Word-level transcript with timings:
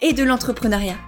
et 0.00 0.12
de 0.12 0.22
l'entrepreneuriat. 0.22 0.98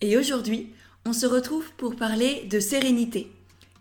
Et 0.00 0.16
aujourd'hui, 0.16 0.72
on 1.06 1.12
se 1.12 1.26
retrouve 1.26 1.70
pour 1.76 1.96
parler 1.96 2.46
de 2.50 2.60
sérénité 2.60 3.32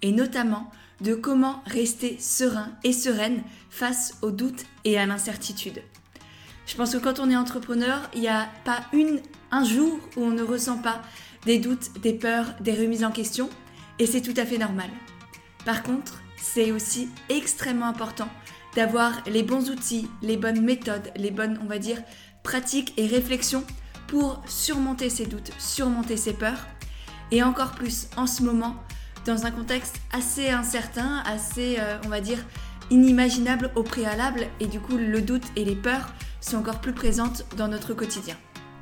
et 0.02 0.12
notamment 0.12 0.72
de 1.02 1.16
comment 1.16 1.64
rester 1.66 2.18
serein 2.20 2.72
et 2.84 2.94
sereine 2.94 3.44
face 3.70 4.18
aux 4.22 4.32
doutes 4.32 4.66
et 4.86 4.98
à 4.98 5.06
l'incertitude. 5.06 5.82
Je 6.66 6.76
pense 6.76 6.94
que 6.94 6.98
quand 6.98 7.20
on 7.20 7.30
est 7.30 7.36
entrepreneur, 7.36 8.10
il 8.14 8.22
n'y 8.22 8.28
a 8.28 8.48
pas 8.64 8.82
une, 8.94 9.22
un 9.52 9.64
jour 9.64 10.00
où 10.16 10.22
on 10.22 10.32
ne 10.32 10.44
ressent 10.44 10.78
pas 10.78 11.02
des 11.46 11.58
doutes, 11.58 12.00
des 12.02 12.14
peurs, 12.14 12.54
des 12.60 12.74
remises 12.74 13.04
en 13.04 13.12
question, 13.12 13.50
et 13.98 14.06
c'est 14.06 14.22
tout 14.22 14.34
à 14.38 14.46
fait 14.46 14.58
normal. 14.58 14.90
Par 15.66 15.84
contre, 15.84 16.22
c'est 16.38 16.72
aussi 16.72 17.10
extrêmement 17.30 17.88
important 17.88 18.30
d'avoir 18.76 19.24
les 19.26 19.44
bons 19.44 19.70
outils, 19.72 20.08
les 20.22 20.38
bonnes 20.38 20.62
méthodes, 20.62 21.12
les 21.16 21.32
bonnes, 21.32 21.60
on 21.64 21.66
va 21.68 21.80
dire, 21.80 22.02
pratiques 22.44 22.94
et 22.98 23.08
réflexions 23.08 23.64
pour 24.08 24.42
surmonter 24.48 25.10
ces 25.10 25.26
doutes, 25.26 25.52
surmonter 25.58 26.18
ces 26.18 26.34
peurs. 26.34 26.68
Et 27.32 27.44
encore 27.44 27.72
plus 27.72 28.08
en 28.18 28.26
ce 28.26 28.42
moment, 28.42 28.76
dans 29.26 29.46
un 29.46 29.52
contexte 29.52 29.98
assez 30.12 30.50
incertain, 30.50 31.22
assez, 31.26 31.78
euh, 31.80 31.98
on 32.06 32.10
va 32.10 32.22
dire, 32.22 32.40
inimaginable 32.90 33.72
au 33.76 33.84
préalable. 33.84 34.48
Et 34.60 34.66
du 34.66 34.80
coup, 34.80 34.98
le 34.98 35.22
doute 35.22 35.44
et 35.56 35.64
les 35.64 35.76
peurs 35.76 36.10
sont 36.42 36.58
encore 36.58 36.82
plus 36.82 36.94
présentes 36.94 37.46
dans 37.56 37.68
notre 37.68 37.94
quotidien. 37.94 38.36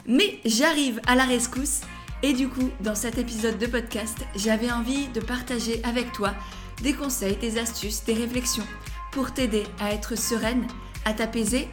Mais 0.08 0.40
j'arrive 0.46 1.02
à 1.08 1.16
la 1.16 1.26
rescousse. 1.26 1.82
Et 2.24 2.34
du 2.34 2.48
coup, 2.48 2.70
dans 2.82 2.96
cet 2.96 3.18
épisode 3.18 3.60
de 3.60 3.68
podcast, 3.68 4.18
j'avais 4.36 4.72
envie 4.72 5.08
de 5.10 5.20
partager 5.20 5.82
avec 5.84 6.14
toi 6.14 6.34
des 6.82 6.94
conseils, 6.94 7.36
des 7.38 7.58
astuces, 7.58 8.04
des 8.06 8.14
réflexions 8.14 8.66
pour 9.12 9.34
t'aider 9.34 9.64
à 9.80 9.92
être 9.94 10.18
sereine, 10.18 10.66
à 11.06 11.14
t'apaiser 11.14 11.68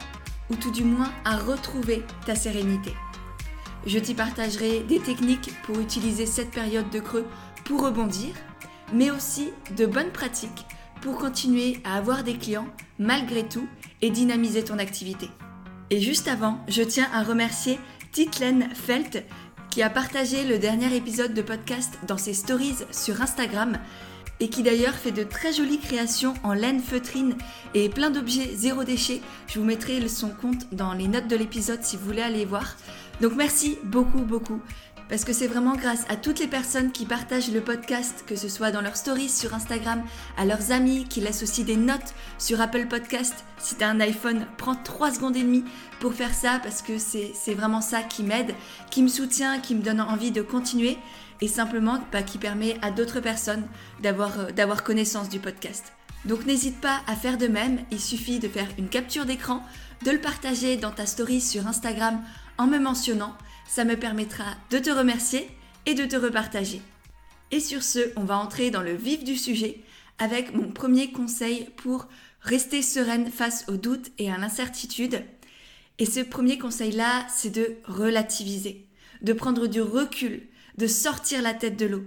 ou 0.50 0.56
tout 0.56 0.70
du 0.70 0.84
moins 0.84 1.12
à 1.24 1.36
retrouver 1.36 2.02
ta 2.26 2.34
sérénité. 2.34 2.92
Je 3.86 3.98
t'y 3.98 4.14
partagerai 4.14 4.80
des 4.80 5.00
techniques 5.00 5.52
pour 5.64 5.78
utiliser 5.78 6.26
cette 6.26 6.50
période 6.50 6.90
de 6.90 7.00
creux 7.00 7.26
pour 7.64 7.82
rebondir, 7.82 8.34
mais 8.92 9.10
aussi 9.10 9.50
de 9.76 9.86
bonnes 9.86 10.12
pratiques 10.12 10.66
pour 11.00 11.18
continuer 11.18 11.80
à 11.84 11.96
avoir 11.96 12.24
des 12.24 12.36
clients 12.38 12.68
malgré 12.98 13.46
tout 13.46 13.68
et 14.00 14.10
dynamiser 14.10 14.64
ton 14.64 14.78
activité. 14.78 15.28
Et 15.90 16.00
juste 16.00 16.28
avant, 16.28 16.64
je 16.68 16.82
tiens 16.82 17.08
à 17.12 17.22
remercier 17.22 17.78
Titlen 18.12 18.70
Felt 18.74 19.24
qui 19.70 19.82
a 19.82 19.90
partagé 19.90 20.44
le 20.44 20.58
dernier 20.58 20.94
épisode 20.94 21.34
de 21.34 21.42
podcast 21.42 21.98
dans 22.06 22.16
ses 22.16 22.32
stories 22.32 22.76
sur 22.92 23.20
Instagram 23.20 23.76
et 24.44 24.48
qui 24.50 24.62
d'ailleurs 24.62 24.92
fait 24.92 25.10
de 25.10 25.22
très 25.24 25.54
jolies 25.54 25.78
créations 25.78 26.34
en 26.42 26.52
laine 26.52 26.82
feutrine 26.82 27.34
et 27.72 27.88
plein 27.88 28.10
d'objets 28.10 28.50
zéro 28.54 28.84
déchet. 28.84 29.22
Je 29.46 29.58
vous 29.58 29.64
mettrai 29.64 30.06
son 30.06 30.28
compte 30.28 30.66
dans 30.70 30.92
les 30.92 31.08
notes 31.08 31.28
de 31.28 31.36
l'épisode 31.36 31.82
si 31.82 31.96
vous 31.96 32.04
voulez 32.04 32.20
aller 32.20 32.44
voir. 32.44 32.76
Donc 33.22 33.32
merci 33.36 33.78
beaucoup 33.84 34.20
beaucoup 34.20 34.60
parce 35.08 35.24
que 35.24 35.32
c'est 35.32 35.46
vraiment 35.46 35.76
grâce 35.76 36.04
à 36.08 36.16
toutes 36.16 36.38
les 36.38 36.46
personnes 36.46 36.92
qui 36.92 37.06
partagent 37.06 37.52
le 37.52 37.60
podcast, 37.60 38.24
que 38.26 38.36
ce 38.36 38.48
soit 38.48 38.70
dans 38.70 38.80
leurs 38.80 38.96
stories 38.96 39.28
sur 39.28 39.54
Instagram, 39.54 40.02
à 40.36 40.44
leurs 40.44 40.72
amis, 40.72 41.06
qui 41.08 41.20
laissent 41.20 41.42
aussi 41.42 41.64
des 41.64 41.76
notes 41.76 42.14
sur 42.38 42.60
Apple 42.60 42.86
Podcast. 42.86 43.44
Si 43.58 43.76
tu 43.76 43.84
as 43.84 43.88
un 43.88 44.00
iPhone, 44.00 44.46
prends 44.56 44.74
3 44.74 45.12
secondes 45.12 45.36
et 45.36 45.42
demie 45.42 45.64
pour 46.00 46.14
faire 46.14 46.34
ça 46.34 46.58
parce 46.62 46.82
que 46.82 46.98
c'est 46.98 47.54
vraiment 47.54 47.80
ça 47.80 48.02
qui 48.02 48.22
m'aide, 48.22 48.54
qui 48.90 49.02
me 49.02 49.08
soutient, 49.08 49.60
qui 49.60 49.74
me 49.74 49.82
donne 49.82 50.00
envie 50.00 50.30
de 50.30 50.42
continuer 50.42 50.98
et 51.40 51.48
simplement 51.48 51.98
bah, 52.12 52.22
qui 52.22 52.38
permet 52.38 52.78
à 52.82 52.90
d'autres 52.90 53.20
personnes 53.20 53.64
euh, 54.04 54.52
d'avoir 54.52 54.84
connaissance 54.84 55.28
du 55.28 55.38
podcast. 55.38 55.92
Donc 56.24 56.46
n'hésite 56.46 56.80
pas 56.80 57.00
à 57.06 57.14
faire 57.16 57.36
de 57.36 57.46
même, 57.46 57.80
il 57.90 58.00
suffit 58.00 58.38
de 58.38 58.48
faire 58.48 58.68
une 58.78 58.88
capture 58.88 59.26
d'écran, 59.26 59.62
de 60.04 60.10
le 60.10 60.20
partager 60.20 60.76
dans 60.76 60.90
ta 60.90 61.04
story 61.04 61.40
sur 61.40 61.66
Instagram 61.66 62.20
en 62.56 62.66
me 62.66 62.78
mentionnant 62.78 63.36
ça 63.66 63.84
me 63.84 63.96
permettra 63.96 64.44
de 64.70 64.78
te 64.78 64.90
remercier 64.90 65.48
et 65.86 65.94
de 65.94 66.04
te 66.04 66.16
repartager. 66.16 66.80
Et 67.50 67.60
sur 67.60 67.82
ce, 67.82 68.00
on 68.16 68.24
va 68.24 68.38
entrer 68.38 68.70
dans 68.70 68.82
le 68.82 68.94
vif 68.94 69.24
du 69.24 69.36
sujet 69.36 69.80
avec 70.18 70.54
mon 70.54 70.70
premier 70.70 71.12
conseil 71.12 71.68
pour 71.76 72.08
rester 72.40 72.82
sereine 72.82 73.30
face 73.30 73.64
aux 73.68 73.76
doutes 73.76 74.10
et 74.18 74.30
à 74.30 74.38
l'incertitude. 74.38 75.22
Et 75.98 76.06
ce 76.06 76.20
premier 76.20 76.58
conseil-là, 76.58 77.26
c'est 77.28 77.50
de 77.50 77.76
relativiser, 77.84 78.86
de 79.22 79.32
prendre 79.32 79.66
du 79.66 79.80
recul, 79.80 80.42
de 80.76 80.86
sortir 80.86 81.42
la 81.42 81.54
tête 81.54 81.76
de 81.76 81.86
l'eau. 81.86 82.04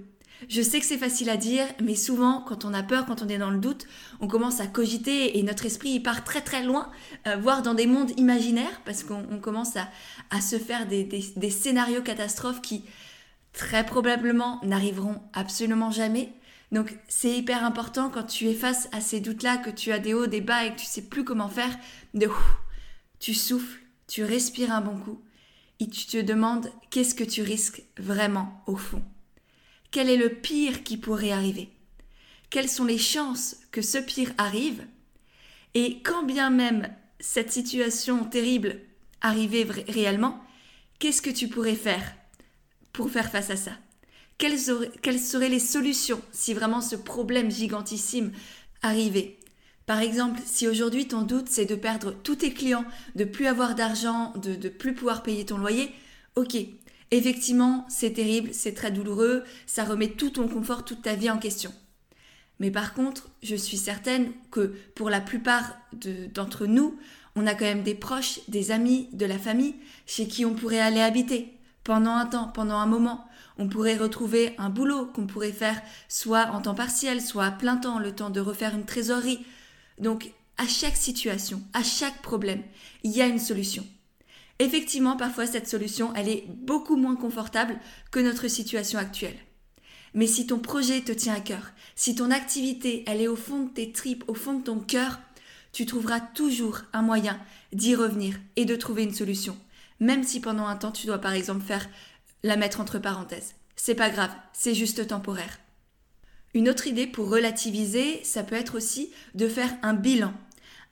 Je 0.50 0.62
sais 0.62 0.80
que 0.80 0.86
c'est 0.86 0.98
facile 0.98 1.30
à 1.30 1.38
dire, 1.38 1.66
mais 1.82 1.96
souvent, 1.96 2.42
quand 2.42 2.64
on 2.64 2.74
a 2.74 2.84
peur, 2.84 3.06
quand 3.06 3.24
on 3.24 3.28
est 3.28 3.40
dans 3.40 3.50
le 3.50 3.58
doute, 3.58 3.88
on 4.20 4.28
commence 4.28 4.60
à 4.60 4.68
cogiter 4.68 5.40
et 5.40 5.44
notre 5.44 5.66
esprit 5.66 6.00
part 6.00 6.24
très 6.24 6.42
très 6.42 6.64
loin, 6.64 6.92
euh, 7.26 7.38
voire 7.38 7.64
dans 7.64 7.74
des 7.74 7.88
mondes 7.88 8.12
imaginaires, 8.18 8.82
parce 8.86 9.04
qu'on 9.04 9.40
commence 9.40 9.76
à, 9.76 10.42
se 10.42 10.60
faire 10.60 10.88
des, 10.88 11.50
scénarios 11.50 12.04
catastrophes 12.04 12.62
qui, 12.62 12.84
très 13.52 13.86
probablement, 13.86 14.60
n'arriveront 14.64 15.22
absolument 15.34 15.90
jamais. 15.90 16.32
Donc, 16.72 16.96
c'est 17.08 17.32
hyper 17.32 17.64
important 17.64 18.10
quand 18.10 18.24
tu 18.24 18.48
es 18.48 18.54
face 18.54 18.90
à 18.92 19.02
ces 19.02 19.20
doutes-là, 19.20 19.58
que 19.58 19.72
tu 19.72 19.92
as 19.92 20.00
des 20.00 20.14
hauts, 20.14 20.28
des 20.28 20.42
bas 20.42 20.66
et 20.66 20.72
que 20.72 20.80
tu 20.80 20.86
sais 20.86 21.04
plus 21.04 21.24
comment 21.24 21.50
faire, 21.50 21.76
de 22.14 22.30
tu 23.20 23.34
souffles, 23.34 23.82
tu 24.08 24.24
respires 24.24 24.72
un 24.72 24.82
bon 24.82 24.98
coup 24.98 25.20
et 25.80 25.88
tu 25.88 26.06
te 26.06 26.22
demandes 26.22 26.70
qu'est-ce 26.90 27.16
que 27.16 27.24
tu 27.24 27.42
risques 27.42 27.84
vraiment 27.98 28.64
au 28.68 28.76
fond. 28.76 29.02
Quel 29.92 30.10
est 30.10 30.18
le 30.18 30.30
pire 30.30 30.84
qui 30.84 30.98
pourrait 30.98 31.32
arriver? 31.32 31.70
Quelles 32.50 32.70
sont 32.70 32.86
les 32.86 32.98
chances 32.98 33.58
que 33.72 33.82
ce 33.82 33.98
pire 33.98 34.34
arrive? 34.38 34.86
Et 35.74 36.02
quand 36.02 36.24
bien 36.24 36.50
même 36.50 36.90
cette 37.20 37.52
situation 37.52 38.26
terrible 38.26 38.80
arrivait 39.22 39.68
réellement, 39.88 40.42
qu'est-ce 41.00 41.22
que 41.22 41.30
tu 41.30 41.48
pourrais 41.48 41.76
faire 41.76 42.16
pour 42.94 43.10
faire 43.10 43.32
face 43.32 43.50
à 43.50 43.56
ça? 43.56 43.72
Quelles, 44.38 44.60
seraient 44.60 45.50
les 45.50 45.60
solutions 45.60 46.22
si 46.32 46.54
vraiment 46.54 46.82
ce 46.82 46.96
problème 46.96 47.50
gigantissime 47.50 48.32
arrivait? 48.84 49.38
Par 49.88 50.00
exemple, 50.02 50.40
si 50.46 50.68
aujourd'hui 50.68 51.08
ton 51.08 51.22
doute 51.22 51.48
c'est 51.50 51.66
de 51.66 51.76
perdre 51.76 52.12
tous 52.12 52.36
tes 52.36 52.54
clients, 52.54 52.86
de 53.16 53.24
plus 53.24 53.48
avoir 53.48 53.74
d'argent, 53.74 54.34
de 54.36 54.52
ne 54.52 54.70
plus 54.70 54.94
pouvoir 54.94 55.24
payer 55.24 55.46
ton 55.46 55.58
loyer, 55.58 55.92
ok, 56.36 56.56
Effectivement, 57.12 57.86
c'est 57.90 58.14
terrible, 58.14 58.50
c'est 58.54 58.74
très 58.74 58.92
douloureux, 58.92 59.44
ça 59.66 59.86
remet 59.86 60.10
tout 60.10 60.32
ton 60.32 60.48
confort, 60.48 60.84
toute 60.84 61.04
ta 61.04 61.16
vie 61.16 61.30
en 61.30 61.38
question. 61.38 61.74
Mais 62.60 62.72
par 62.72 62.94
contre, 62.94 63.30
je 63.44 63.56
suis 63.56 63.78
certaine 63.78 64.32
que 64.52 64.74
pour 64.96 65.10
la 65.10 65.22
plupart 65.22 65.78
d'entre 66.34 66.66
nous, 66.66 66.98
on 67.36 67.46
a 67.46 67.54
quand 67.54 67.66
même 67.66 67.84
des 67.84 67.96
proches, 67.96 68.40
des 68.48 68.72
amis, 68.72 69.10
de 69.14 69.26
la 69.26 69.38
famille 69.38 69.76
chez 70.06 70.28
qui 70.28 70.44
on 70.44 70.56
pourrait 70.56 70.80
aller 70.80 71.02
habiter 71.02 71.54
pendant 71.84 72.16
un 72.16 72.26
temps, 72.26 72.48
pendant 72.48 72.78
un 72.78 72.88
moment. 72.88 73.28
On 73.60 73.70
pourrait 73.70 73.96
retrouver 73.96 74.54
un 74.58 74.70
boulot 74.70 75.06
qu'on 75.06 75.28
pourrait 75.28 75.52
faire 75.52 75.82
soit 76.10 76.48
en 76.48 76.62
temps 76.62 76.76
partiel, 76.76 77.22
soit 77.22 77.46
à 77.46 77.52
plein 77.52 77.78
temps, 77.78 78.00
le 78.00 78.14
temps 78.14 78.30
de 78.30 78.42
refaire 78.42 78.76
une 78.76 78.86
trésorerie. 78.86 79.46
Donc, 80.00 80.32
à 80.58 80.68
chaque 80.68 80.98
situation, 80.98 81.62
à 81.74 81.84
chaque 81.84 82.22
problème, 82.22 82.64
il 83.04 83.12
y 83.12 83.22
a 83.22 83.28
une 83.28 83.40
solution. 83.40 83.86
Effectivement, 84.60 85.18
parfois 85.18 85.46
cette 85.46 85.68
solution, 85.68 86.14
elle 86.16 86.30
est 86.30 86.46
beaucoup 86.48 86.96
moins 86.96 87.16
confortable 87.16 87.80
que 88.12 88.20
notre 88.20 88.48
situation 88.48 88.98
actuelle. 88.98 89.38
Mais 90.14 90.28
si 90.28 90.48
ton 90.48 90.60
projet 90.60 91.02
te 91.02 91.12
tient 91.12 91.36
à 91.36 91.40
cœur, 91.40 91.72
si 91.96 92.16
ton 92.16 92.32
activité, 92.32 93.04
elle 93.08 93.22
est 93.22 93.28
au 93.28 93.36
fond 93.36 93.66
de 93.66 93.70
tes 93.70 93.92
tripes, 93.92 94.24
au 94.28 94.34
fond 94.34 94.54
de 94.54 94.64
ton 94.64 94.80
cœur, 94.80 95.20
tu 95.74 95.86
trouveras 95.86 96.20
toujours 96.22 96.82
un 96.94 97.04
moyen 97.04 97.40
d'y 97.72 97.94
revenir 97.94 98.40
et 98.56 98.66
de 98.66 98.76
trouver 98.76 99.04
une 99.04 99.14
solution. 99.14 99.56
Même 100.00 100.24
si 100.24 100.40
pendant 100.40 100.66
un 100.66 100.76
temps 100.76 100.92
tu 100.92 101.06
dois 101.06 101.20
par 101.20 101.34
exemple 101.34 101.64
faire 101.64 101.88
la 102.44 102.56
mettre 102.56 102.80
entre 102.80 102.98
parenthèses. 102.98 103.54
C'est 103.76 103.96
pas 103.96 104.10
grave, 104.10 104.32
c'est 104.54 104.74
juste 104.74 105.08
temporaire. 105.08 105.60
Une 106.56 106.70
autre 106.70 106.88
idée 106.88 107.06
pour 107.06 107.30
relativiser, 107.30 108.24
ça 108.24 108.42
peut 108.42 108.56
être 108.56 108.76
aussi 108.76 109.12
de 109.36 109.48
faire 109.48 109.72
un 109.84 109.94
bilan 109.94 110.34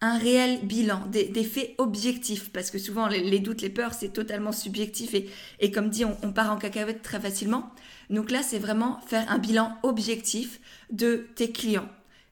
un 0.05 0.17
réel 0.17 0.59
bilan, 0.63 1.07
des, 1.07 1.43
faits 1.43 1.73
objectifs, 1.77 2.49
parce 2.51 2.69
que 2.69 2.77
souvent 2.77 3.07
les, 3.07 3.39
doutes, 3.39 3.61
les 3.61 3.69
peurs, 3.69 3.93
c'est 3.93 4.13
totalement 4.13 4.51
subjectif 4.51 5.13
et, 5.13 5.29
et 5.59 5.71
comme 5.71 5.89
dit, 5.89 6.05
on, 6.05 6.31
part 6.31 6.51
en 6.51 6.57
cacahuète 6.57 7.01
très 7.01 7.19
facilement. 7.19 7.71
Donc 8.09 8.29
là, 8.29 8.43
c'est 8.43 8.59
vraiment 8.59 8.99
faire 9.07 9.29
un 9.31 9.39
bilan 9.39 9.77
objectif 9.83 10.59
de 10.91 11.27
tes 11.35 11.51
clients. 11.51 11.89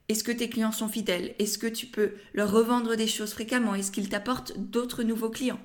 Est-ce 0.08 0.22
que 0.22 0.32
tes 0.32 0.48
clients 0.48 0.72
sont 0.72 0.88
fidèles? 0.88 1.34
Est-ce 1.38 1.58
que 1.58 1.66
tu 1.66 1.86
peux 1.86 2.12
leur 2.32 2.52
revendre 2.52 2.94
des 2.96 3.06
choses 3.06 3.32
fréquemment? 3.32 3.74
Est-ce 3.74 3.90
qu'ils 3.90 4.08
t'apportent 4.08 4.56
d'autres 4.58 5.02
nouveaux 5.02 5.30
clients? 5.30 5.60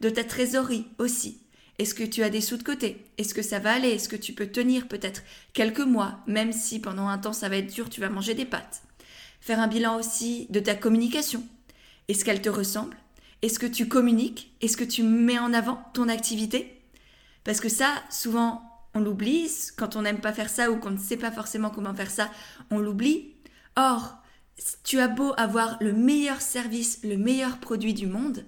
De 0.00 0.10
ta 0.10 0.24
trésorerie 0.24 0.86
aussi. 0.98 1.40
Est-ce 1.78 1.94
que 1.94 2.04
tu 2.04 2.22
as 2.22 2.30
des 2.30 2.40
sous 2.40 2.56
de 2.56 2.62
côté? 2.62 3.04
Est-ce 3.18 3.34
que 3.34 3.42
ça 3.42 3.58
va 3.58 3.72
aller? 3.72 3.90
Est-ce 3.90 4.08
que 4.08 4.16
tu 4.16 4.32
peux 4.32 4.46
tenir 4.46 4.88
peut-être 4.88 5.22
quelques 5.52 5.80
mois, 5.80 6.20
même 6.26 6.52
si 6.52 6.80
pendant 6.80 7.08
un 7.08 7.18
temps 7.18 7.32
ça 7.32 7.48
va 7.48 7.56
être 7.56 7.72
dur, 7.72 7.90
tu 7.90 8.00
vas 8.00 8.08
manger 8.08 8.34
des 8.34 8.44
pâtes? 8.44 8.82
Faire 9.44 9.60
un 9.60 9.68
bilan 9.68 9.98
aussi 9.98 10.46
de 10.48 10.58
ta 10.58 10.74
communication. 10.74 11.42
Est-ce 12.08 12.24
qu'elle 12.24 12.40
te 12.40 12.48
ressemble? 12.48 12.96
Est-ce 13.42 13.58
que 13.58 13.66
tu 13.66 13.88
communiques? 13.88 14.56
Est-ce 14.62 14.78
que 14.78 14.84
tu 14.84 15.02
mets 15.02 15.38
en 15.38 15.52
avant 15.52 15.84
ton 15.92 16.08
activité? 16.08 16.80
Parce 17.44 17.60
que 17.60 17.68
ça, 17.68 17.92
souvent, 18.08 18.62
on 18.94 19.00
l'oublie. 19.00 19.50
Quand 19.76 19.96
on 19.96 20.00
n'aime 20.00 20.22
pas 20.22 20.32
faire 20.32 20.48
ça 20.48 20.70
ou 20.70 20.78
qu'on 20.78 20.92
ne 20.92 20.98
sait 20.98 21.18
pas 21.18 21.30
forcément 21.30 21.68
comment 21.68 21.92
faire 21.92 22.10
ça, 22.10 22.30
on 22.70 22.78
l'oublie. 22.78 23.34
Or, 23.76 24.16
tu 24.82 24.98
as 24.98 25.08
beau 25.08 25.34
avoir 25.36 25.76
le 25.82 25.92
meilleur 25.92 26.40
service, 26.40 27.00
le 27.04 27.18
meilleur 27.18 27.58
produit 27.58 27.92
du 27.92 28.06
monde, 28.06 28.46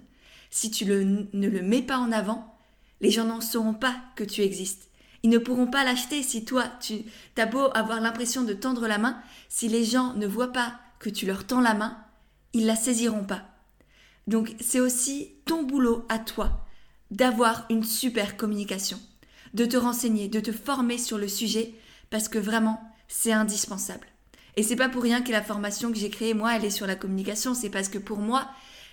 si 0.49 0.71
tu 0.71 0.87
ne 0.87 1.27
le 1.47 1.61
mets 1.61 1.83
pas 1.83 1.99
en 1.99 2.11
avant, 2.11 2.57
les 3.03 3.11
gens 3.11 3.27
n'en 3.27 3.43
sauront 3.43 3.75
pas 3.75 3.97
que 4.15 4.25
tu 4.25 4.41
existes. 4.41 4.89
Ils 5.23 5.29
ne 5.29 5.37
pourront 5.37 5.67
pas 5.67 5.85
l'acheter 5.85 6.23
si 6.23 6.47
toi, 6.47 6.65
tu 6.81 7.05
as 7.37 7.45
beau 7.45 7.69
avoir 7.75 8.01
l'impression 8.01 8.45
de 8.45 8.55
tendre 8.55 8.89
la 8.89 8.97
main, 8.97 9.21
si 9.51 9.69
les 9.69 9.85
gens 9.85 10.15
ne 10.15 10.27
voient 10.27 10.55
pas 10.55 10.81
que 10.99 11.11
tu 11.11 11.27
leur 11.27 11.47
tends 11.47 11.61
la 11.61 11.75
main, 11.75 11.97
ils 12.53 12.67
la 12.67 12.77
saisiront 12.77 13.25
pas. 13.25 13.43
Donc 14.27 14.55
c'est 14.61 14.81
aussi 14.81 15.33
ton 15.45 15.63
boulot 15.63 16.05
à 16.09 16.19
toi 16.19 16.67
d'avoir 17.11 17.67
une 17.71 17.85
super 17.85 18.37
communication, 18.37 18.99
de 19.55 19.65
te 19.65 19.77
renseigner, 19.77 20.29
de 20.29 20.41
te 20.41 20.53
former 20.53 20.99
sur 20.99 21.19
le 21.19 21.29
sujet 21.29 21.75
parce 22.11 22.29
que 22.29 22.39
vraiment 22.39 22.81
c'est 23.09 23.33
indispensable. 23.33 24.07
Et 24.57 24.63
c'est 24.63 24.77
pas 24.77 24.89
pour 24.89 25.03
rien 25.03 25.21
que 25.21 25.31
la 25.31 25.43
formation 25.43 25.93
que 25.93 25.99
j'ai 25.99 26.11
créée 26.11 26.35
moi, 26.35 26.57
elle 26.57 26.65
est 26.65 26.71
sur 26.71 26.87
la 26.87 26.97
communication, 26.97 27.55
c'est 27.55 27.71
parce 27.71 27.89
que 27.89 27.99
pour 27.99 28.19
moi, 28.19 28.49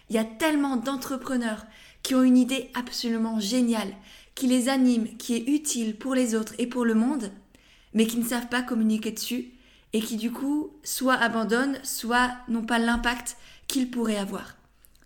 il 0.10 0.16
y 0.16 0.20
a 0.20 0.26
tellement 0.26 0.76
d'entrepreneurs 0.76 1.66
qui 2.04 2.16
ont 2.16 2.24
une 2.24 2.38
idée 2.38 2.70
absolument 2.74 3.40
géniale, 3.40 3.94
qui 4.36 4.48
les 4.48 4.68
anime, 4.68 5.16
qui 5.18 5.36
est 5.36 5.48
utile 5.48 5.96
pour 5.96 6.16
les 6.16 6.36
autres 6.36 6.54
et 6.58 6.68
pour 6.68 6.84
le 6.84 6.96
monde, 6.96 7.32
mais 7.94 8.06
qui 8.06 8.18
ne 8.18 8.26
savent 8.26 8.50
pas 8.50 8.62
communiquer 8.62 9.12
dessus 9.12 9.52
et 9.94 10.02
qui 10.02 10.18
du 10.18 10.32
coup 10.32 10.72
soit 10.84 11.16
abandonnent, 11.16 11.80
soit 11.84 12.36
n'ont 12.48 12.66
pas 12.66 12.80
l'impact 12.80 13.38
qu'ils 13.68 13.90
pourraient 13.90 14.18
avoir. 14.18 14.58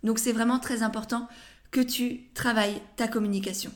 Donc 0.02 0.18
c'est 0.18 0.32
vraiment 0.32 0.58
très 0.58 0.82
important 0.82 1.28
que 1.70 1.80
tu 1.80 2.22
travailles 2.34 2.80
ta 2.96 3.08
communication. 3.08 3.72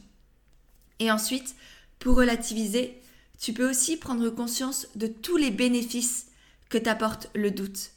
Et 0.99 1.11
ensuite, 1.11 1.55
pour 1.99 2.17
relativiser, 2.17 3.01
tu 3.39 3.53
peux 3.53 3.69
aussi 3.69 3.97
prendre 3.97 4.31
conscience 4.31 4.89
de 4.95 5.07
tous 5.07 5.37
les 5.37 5.51
bénéfices 5.51 6.27
que 6.69 6.79
t'apporte 6.79 7.29
le 7.35 7.51
doute. 7.51 7.91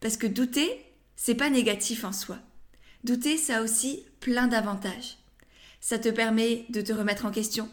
Parce 0.00 0.16
que 0.16 0.26
douter, 0.26 0.84
c'est 1.16 1.34
pas 1.34 1.50
négatif 1.50 2.04
en 2.04 2.12
soi. 2.12 2.38
Douter, 3.02 3.36
ça 3.36 3.58
a 3.58 3.62
aussi 3.62 4.04
plein 4.20 4.46
d'avantages. 4.46 5.18
Ça 5.80 5.98
te 5.98 6.08
permet 6.08 6.64
de 6.70 6.80
te 6.80 6.92
remettre 6.92 7.26
en 7.26 7.30
question, 7.30 7.68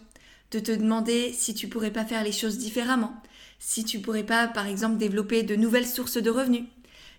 de 0.52 0.60
te 0.60 0.72
demander 0.72 1.32
si 1.32 1.54
tu 1.54 1.70
pourrais 1.70 1.92
pas 1.92 2.06
faire 2.06 2.24
les 2.24 2.34
choses 2.34 2.58
différemment, 2.58 3.22
si 3.64 3.86
tu 3.86 4.00
pourrais 4.00 4.26
pas, 4.26 4.48
par 4.48 4.66
exemple, 4.66 4.98
développer 4.98 5.44
de 5.44 5.56
nouvelles 5.56 5.88
sources 5.88 6.18
de 6.18 6.32
revenus. 6.32 6.64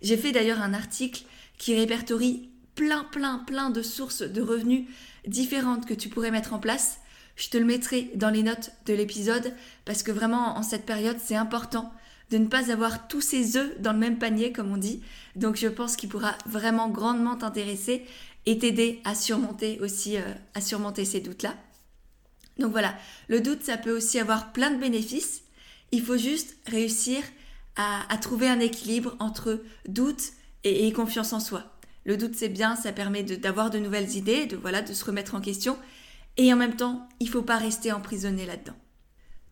J'ai 0.03 0.17
fait 0.17 0.33
d'ailleurs 0.33 0.61
un 0.61 0.75
article 0.75 1.23
qui 1.57 1.77
répertorie 1.77 2.51
plein, 2.75 3.05
plein, 3.05 3.39
plein 3.39 3.71
de 3.71 3.81
sources 3.81 4.23
de 4.23 4.43
revenus 4.43 4.89
différentes 5.25 5.87
que 5.87 5.95
tu 5.95 6.09
pourrais 6.09 6.33
mettre 6.33 6.53
en 6.53 6.59
place. 6.59 6.99
Je 7.37 7.49
te 7.49 7.57
le 7.57 7.65
mettrai 7.65 8.11
dans 8.17 8.31
les 8.31 8.43
notes 8.43 8.73
de 8.87 8.93
l'épisode 8.93 9.55
parce 9.85 10.03
que 10.03 10.11
vraiment 10.11 10.59
en 10.59 10.65
cette 10.65 10.85
période 10.85 11.19
c'est 11.23 11.37
important 11.37 11.93
de 12.31 12.39
ne 12.39 12.47
pas 12.47 12.73
avoir 12.73 13.07
tous 13.07 13.21
ses 13.21 13.57
œufs 13.57 13.81
dans 13.81 13.93
le 13.93 13.99
même 13.99 14.19
panier, 14.19 14.51
comme 14.53 14.73
on 14.73 14.77
dit. 14.77 15.01
Donc 15.37 15.55
je 15.55 15.69
pense 15.69 15.95
qu'il 15.95 16.09
pourra 16.09 16.37
vraiment 16.45 16.89
grandement 16.89 17.37
t'intéresser 17.37 18.05
et 18.47 18.59
t'aider 18.59 19.01
à 19.05 19.15
surmonter 19.15 19.79
aussi, 19.81 20.17
euh, 20.17 20.23
à 20.55 20.61
surmonter 20.61 21.05
ces 21.05 21.21
doutes-là. 21.21 21.55
Donc 22.59 22.73
voilà, 22.73 22.95
le 23.29 23.41
doute, 23.41 23.63
ça 23.63 23.77
peut 23.77 23.97
aussi 23.97 24.19
avoir 24.19 24.53
plein 24.53 24.71
de 24.71 24.81
bénéfices. 24.81 25.42
Il 25.93 26.01
faut 26.03 26.17
juste 26.17 26.57
réussir 26.67 27.23
à, 27.77 28.17
trouver 28.21 28.49
un 28.49 28.61
équilibre 28.61 29.15
entre 29.19 29.63
doute 29.87 30.33
et, 30.65 30.91
confiance 30.93 31.35
en 31.35 31.41
soi. 31.41 31.65
Le 32.05 32.17
doute, 32.17 32.35
c'est 32.35 32.49
bien, 32.49 32.77
ça 32.77 32.93
permet 32.93 33.23
d'avoir 33.23 33.71
de, 33.71 33.79
nouvelles 33.79 34.17
idées, 34.17 34.47
de 34.47 34.57
voilà, 34.57 34.81
de 34.83 34.93
se 34.95 35.05
remettre 35.05 35.35
en 35.35 35.41
question. 35.41 35.79
Et 36.39 36.53
en 36.53 36.57
même 36.57 36.77
temps, 36.77 37.09
il 37.21 37.29
faut 37.29 37.43
pas 37.43 37.59
rester 37.59 37.93
emprisonné 37.93 38.47
là-dedans. 38.47 38.77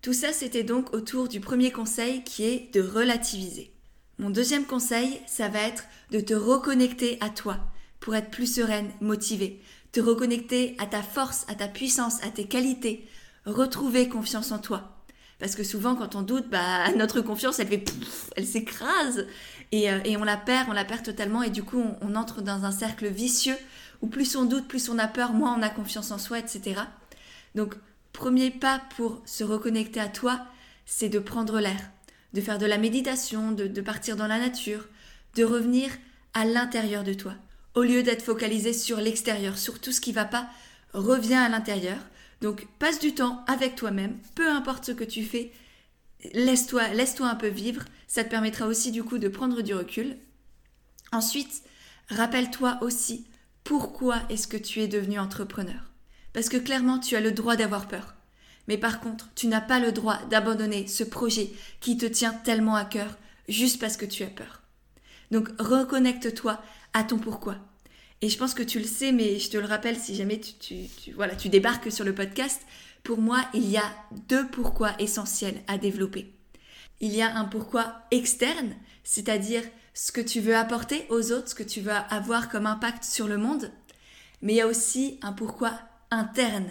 Tout 0.01 0.15
ça, 0.15 0.33
c'était 0.33 0.65
donc 0.65 0.95
autour 0.95 1.29
du 1.29 1.41
premier 1.41 1.71
conseil 1.71 2.25
qui 2.25 2.45
est 2.45 2.73
de 2.73 2.81
relativiser. 2.81 3.75
Mon 4.19 4.31
deuxième 4.31 4.65
conseil, 4.65 5.21
ça 5.27 5.49
va 5.49 5.61
être 5.61 5.85
de 6.11 6.21
te 6.21 6.35
reconnecter 6.35 7.19
à 7.21 7.29
toi 7.29 7.59
pour 8.01 8.15
être 8.15 8.31
plus 8.31 8.55
sereine, 8.55 8.91
motivée, 9.03 9.61
te 9.93 10.01
reconnecter 10.01 10.75
à 10.79 10.87
ta 10.87 11.03
force, 11.03 11.45
à 11.49 11.55
ta 11.55 11.69
puissance, 11.69 12.23
à 12.25 12.31
tes 12.31 12.45
qualités, 12.45 13.07
retrouver 13.45 14.09
confiance 14.09 14.53
en 14.53 14.59
toi. 14.59 15.00
Parce 15.41 15.57
que 15.57 15.65
souvent, 15.65 15.97
quand 15.97 16.15
on 16.15 16.23
doute, 16.23 16.49
bah, 16.49 16.93
notre 16.97 17.21
confiance, 17.21 17.59
elle 17.59 17.69
fait 17.69 17.85
elle 18.37 18.47
s'écrase 18.47 19.27
et, 19.73 19.91
euh, 19.91 19.99
et, 20.05 20.17
on 20.17 20.25
la 20.25 20.37
perd, 20.37 20.69
on 20.69 20.73
la 20.73 20.85
perd 20.85 21.03
totalement 21.03 21.43
et 21.43 21.51
du 21.51 21.63
coup, 21.63 21.83
on, 22.01 22.15
entre 22.15 22.43
dans 22.43 22.65
un 22.65 22.73
cercle 22.73 23.09
vicieux 23.09 23.57
où 24.03 24.07
plus 24.07 24.37
on 24.37 24.45
doute, 24.45 24.69
plus 24.69 24.89
on 24.89 24.99
a 24.99 25.09
peur, 25.09 25.33
moins 25.33 25.57
on 25.59 25.63
a 25.63 25.71
confiance 25.71 26.11
en 26.11 26.19
soi, 26.19 26.39
etc. 26.39 26.83
Donc, 27.55 27.75
Premier 28.13 28.51
pas 28.51 28.83
pour 28.97 29.23
se 29.25 29.45
reconnecter 29.45 30.01
à 30.01 30.09
toi, 30.09 30.41
c'est 30.85 31.09
de 31.09 31.19
prendre 31.19 31.61
l'air, 31.61 31.81
de 32.33 32.41
faire 32.41 32.59
de 32.59 32.67
la 32.67 32.77
méditation, 32.77 33.53
de, 33.53 33.81
partir 33.81 34.17
dans 34.17 34.27
la 34.27 34.39
nature, 34.39 34.87
de 35.37 35.45
revenir 35.45 35.91
à 36.35 36.45
l'intérieur 36.45 37.05
de 37.05 37.15
toi. 37.15 37.35
Au 37.75 37.83
lieu 37.83 38.03
d'être 38.03 38.23
focalisé 38.23 38.73
sur 38.73 38.99
l'extérieur, 38.99 39.57
sur 39.57 39.81
tout 39.81 39.93
ce 39.93 40.01
qui 40.01 40.13
va 40.13 40.25
pas, 40.25 40.49
reviens 40.93 41.43
à 41.43 41.49
l'intérieur. 41.49 41.99
Donc 42.41 42.67
passe 42.79 42.99
du 42.99 43.15
temps 43.15 43.45
avec 43.47 43.77
toi-même, 43.77 44.19
peu 44.35 44.49
importe 44.49 44.87
ce 44.87 44.93
que 44.93 45.05
tu 45.05 45.25
fais, 45.25 45.53
laisse-toi 46.33 46.89
laisse-toi 46.89 47.29
un 47.29 47.35
peu 47.35 47.49
vivre, 47.49 47.85
ça 48.07 48.25
te 48.25 48.31
permettra 48.31 48.67
aussi 48.67 48.91
du 48.93 49.03
coup 49.03 49.19
de 49.19 49.29
prendre 49.29 49.63
du 49.63 49.75
recul. 49.75 50.17
Ensuite, 51.13 51.63
rappelle-toi 52.09 52.79
aussi 52.81 53.27
pourquoi 53.65 54.23
est-ce 54.31 54.49
que 54.49 54.57
tu 54.57 54.81
es 54.81 54.89
devenu 54.89 55.19
entrepreneur. 55.19 55.91
Parce 56.33 56.49
que 56.49 56.57
clairement, 56.57 56.99
tu 56.99 57.17
as 57.17 57.21
le 57.21 57.33
droit 57.33 57.57
d'avoir 57.57 57.89
peur. 57.89 58.15
Mais 58.69 58.79
par 58.79 59.01
contre, 59.01 59.29
tu 59.35 59.49
n'as 59.49 59.61
pas 59.61 59.79
le 59.81 59.93
droit 59.93 60.19
d'abandonner 60.31 60.87
ce 60.87 61.05
projet 61.05 61.51
qui 61.81 61.97
te 61.97 62.07
tient 62.07 62.33
tellement 62.33 62.77
à 62.77 62.85
cœur 62.85 63.17
juste 63.49 63.81
parce 63.81 63.97
que 63.97 64.07
tu 64.07 64.23
as 64.23 64.29
peur. 64.29 64.63
Donc 65.31 65.49
reconnecte-toi 65.59 66.63
à 66.93 67.05
ton 67.05 67.19
pourquoi. 67.19 67.57
Et 68.23 68.29
je 68.29 68.37
pense 68.37 68.53
que 68.53 68.63
tu 68.63 68.79
le 68.79 68.85
sais, 68.85 69.13
mais 69.13 69.39
je 69.39 69.49
te 69.49 69.57
le 69.57 69.67
rappelle 69.67 69.97
si 69.97 70.15
jamais 70.15 70.41
tu, 70.41 70.75
voilà, 71.15 71.35
tu 71.35 71.49
débarques 71.49 71.91
sur 71.91 72.05
le 72.05 72.15
podcast. 72.15 72.61
Pour 73.03 73.19
moi, 73.19 73.43
il 73.55 73.69
y 73.69 73.79
a 73.79 73.95
deux 74.29 74.47
pourquoi 74.49 74.93
essentiels 74.99 75.63
à 75.67 75.79
développer. 75.79 76.35
Il 77.01 77.15
y 77.15 77.23
a 77.23 77.35
un 77.35 77.47
pourquoi 77.47 78.03
externe, 78.11 78.75
c'est-à-dire 79.05 79.63
ce 79.95 80.13
que 80.13 80.21
tu 80.21 80.41
veux 80.41 80.55
apporter 80.55 81.07
aux 81.09 81.33
autres, 81.33 81.49
ce 81.49 81.55
que 81.55 81.63
tu 81.63 81.81
veux 81.81 81.93
avoir 82.11 82.51
comme 82.51 82.67
impact 82.67 83.05
sur 83.05 83.27
le 83.27 83.39
monde. 83.39 83.73
Mais 84.43 84.53
il 84.53 84.57
y 84.57 84.61
a 84.61 84.67
aussi 84.67 85.19
un 85.23 85.33
pourquoi 85.33 85.73
interne 86.11 86.71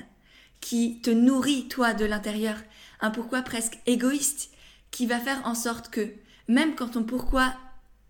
qui 0.62 1.02
te 1.02 1.10
nourrit 1.10 1.68
toi 1.68 1.94
de 1.94 2.06
l'intérieur, 2.06 2.58
un 3.02 3.10
pourquoi 3.10 3.42
presque 3.42 3.80
égoïste 3.88 4.52
qui 4.92 5.08
va 5.08 5.20
faire 5.20 5.42
en 5.46 5.56
sorte 5.56 5.90
que 5.90 6.14
même 6.48 6.76
quand 6.76 6.90
ton 6.90 7.04
pourquoi 7.04 7.56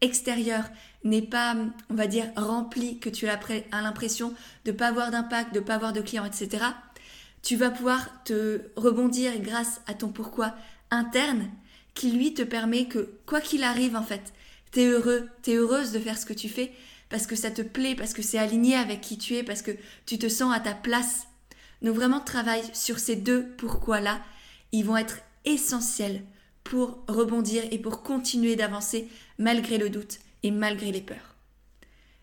extérieur 0.01 0.63
n'est 1.03 1.22
pas, 1.22 1.56
on 1.89 1.96
va 1.96 2.08
dire, 2.08 2.25
rempli, 2.36 3.00
que 3.00 3.10
tu 3.10 3.27
as 3.27 3.39
l'impression 3.72 4.34
de 4.65 4.72
ne 4.72 4.77
pas 4.77 4.88
avoir 4.88 5.12
d'impact, 5.12 5.53
de 5.53 5.60
ne 5.60 5.65
pas 5.65 5.75
avoir 5.75 5.94
de 5.94 6.01
clients, 6.01 6.25
etc., 6.25 6.65
tu 7.41 7.56
vas 7.56 7.70
pouvoir 7.70 8.24
te 8.25 8.62
rebondir 8.75 9.39
grâce 9.39 9.82
à 9.88 9.94
ton 9.94 10.10
pourquoi 10.10 10.56
interne 10.91 11.50
qui 11.94 12.12
lui 12.12 12.34
te 12.34 12.41
permet 12.41 12.86
que 12.86 13.10
quoi 13.25 13.39
qu'il 13.39 13.63
arrive 13.63 13.96
en 13.96 14.03
fait, 14.03 14.34
tu 14.72 14.82
es 14.82 14.88
heureux, 14.88 15.29
tu 15.41 15.51
es 15.51 15.56
heureuse 15.56 15.91
de 15.91 16.00
faire 16.00 16.18
ce 16.18 16.25
que 16.25 16.34
tu 16.34 16.50
fais 16.50 16.74
parce 17.10 17.25
que 17.25 17.36
ça 17.36 17.50
te 17.50 17.62
plaît, 17.62 17.96
parce 17.96 18.13
que 18.13 18.22
c'est 18.22 18.38
aligné 18.38 18.75
avec 18.75 19.01
qui 19.01 19.18
tu 19.18 19.36
es, 19.36 19.44
parce 19.44 19.62
que 19.62 19.72
tu 20.06 20.20
te 20.20 20.29
sens 20.29 20.56
à 20.56 20.60
ta 20.60 20.74
place. 20.74 21.27
Donc 21.82 21.96
vraiment 21.96 22.20
travaille 22.20 22.63
sur 22.74 23.00
ces 23.00 23.15
deux 23.15 23.48
pourquoi-là. 23.58 24.22
Ils 24.72 24.86
vont 24.86 24.98
être 24.98 25.18
essentiels 25.46 26.24
pour 26.63 27.00
rebondir 27.08 27.63
et 27.72 27.79
pour 27.79 28.03
continuer 28.03 28.56
d'avancer 28.56 29.10
malgré 29.39 29.79
le 29.79 29.89
doute 29.89 30.19
et 30.43 30.51
malgré 30.51 30.91
les 30.91 31.01
peurs. 31.01 31.36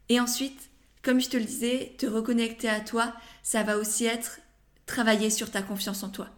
Et 0.09 0.21
ensuite, 0.21 0.71
comme 1.03 1.21
je 1.21 1.29
te 1.29 1.37
le 1.37 1.45
disais, 1.45 1.95
te 1.99 2.07
reconnecter 2.07 2.69
à 2.69 2.81
toi, 2.81 3.13
ça 3.43 3.63
va 3.65 3.79
aussi 3.79 4.05
être 4.05 4.39
travailler 4.87 5.31
sur 5.31 5.51
ta 5.51 5.63
confiance 5.63 6.05
en 6.05 6.11
toi. 6.11 6.29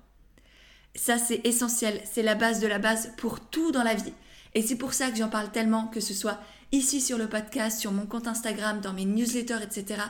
Ça, 0.94 1.18
c'est 1.18 1.46
essentiel, 1.46 2.00
c'est 2.10 2.22
la 2.22 2.34
base 2.34 2.60
de 2.60 2.66
la 2.66 2.78
base 2.78 3.12
pour 3.18 3.40
tout 3.40 3.72
dans 3.72 3.82
la 3.82 3.94
vie. 3.94 4.12
Et 4.54 4.62
c'est 4.62 4.76
pour 4.76 4.94
ça 4.94 5.10
que 5.10 5.16
j'en 5.16 5.28
parle 5.28 5.52
tellement, 5.52 5.86
que 5.88 6.00
ce 6.00 6.14
soit 6.14 6.40
ici 6.72 7.00
sur 7.00 7.18
le 7.18 7.28
podcast, 7.28 7.78
sur 7.78 7.92
mon 7.92 8.06
compte 8.06 8.26
Instagram, 8.26 8.80
dans 8.80 8.94
mes 8.94 9.04
newsletters, 9.04 9.62
etc. 9.62 10.02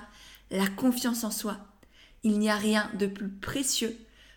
La 0.50 0.66
confiance 0.68 1.24
en 1.24 1.30
soi. 1.30 1.58
Il 2.22 2.38
n'y 2.38 2.48
a 2.48 2.56
rien 2.56 2.90
de 2.98 3.06
plus 3.06 3.28
précieux 3.28 3.96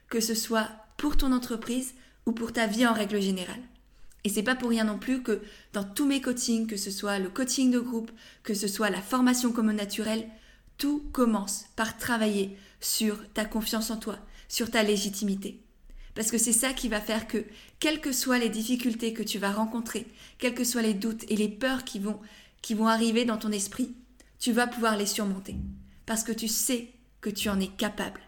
que 0.10 0.20
ce 0.20 0.36
soit 0.36 0.70
pour 0.98 1.18
ton 1.18 1.32
entreprise 1.32 1.94
ou 2.26 2.32
pour 2.32 2.54
ta 2.54 2.68
vie 2.68 2.86
en 2.86 2.94
règle 2.94 3.22
générale. 3.22 3.62
Et 4.24 4.30
c'est 4.30 4.44
pas 4.44 4.56
pour 4.56 4.70
rien 4.70 4.84
non 4.84 5.00
plus 5.00 5.24
que 5.24 5.42
dans 5.74 5.84
tous 5.84 6.06
mes 6.06 6.22
coachings, 6.22 6.68
que 6.68 6.78
ce 6.78 6.92
soit 6.92 7.20
le 7.20 7.30
coaching 7.30 7.72
de 7.72 7.80
groupe, 7.80 8.12
que 8.44 8.54
ce 8.54 8.68
soit 8.68 8.90
la 8.90 9.02
formation 9.02 9.52
comme 9.52 9.72
naturel, 9.72 10.28
tout 10.78 11.04
commence 11.12 11.66
par 11.76 11.98
travailler 11.98 12.58
sur 12.80 13.18
ta 13.34 13.46
confiance 13.46 13.90
en 13.90 13.98
toi, 13.98 14.20
sur 14.48 14.70
ta 14.70 14.84
légitimité. 14.84 15.62
Parce 16.14 16.30
que 16.30 16.38
c'est 16.38 16.54
ça 16.54 16.74
qui 16.74 16.90
va 16.90 17.00
faire 17.00 17.28
que, 17.28 17.46
quelles 17.80 18.02
que 18.02 18.12
soient 18.12 18.38
les 18.38 18.50
difficultés 18.50 19.14
que 19.14 19.24
tu 19.24 19.40
vas 19.40 19.52
rencontrer, 19.52 20.06
quels 20.38 20.54
que 20.54 20.64
soient 20.64 20.82
les 20.82 20.94
doutes 20.94 21.24
et 21.30 21.36
les 21.36 21.50
peurs 21.50 21.84
qui 21.84 22.00
vont, 22.00 22.20
qui 22.62 22.74
vont 22.74 22.88
arriver 22.88 23.26
dans 23.26 23.38
ton 23.38 23.52
esprit, 23.52 23.96
tu 24.40 24.52
vas 24.52 24.68
pouvoir 24.68 24.98
les 24.98 25.06
surmonter. 25.06 25.56
Parce 26.06 26.24
que 26.24 26.32
tu 26.32 26.48
sais 26.48 26.92
que 27.22 27.30
tu 27.30 27.50
en 27.50 27.60
es 27.60 27.68
capable. 27.68 28.22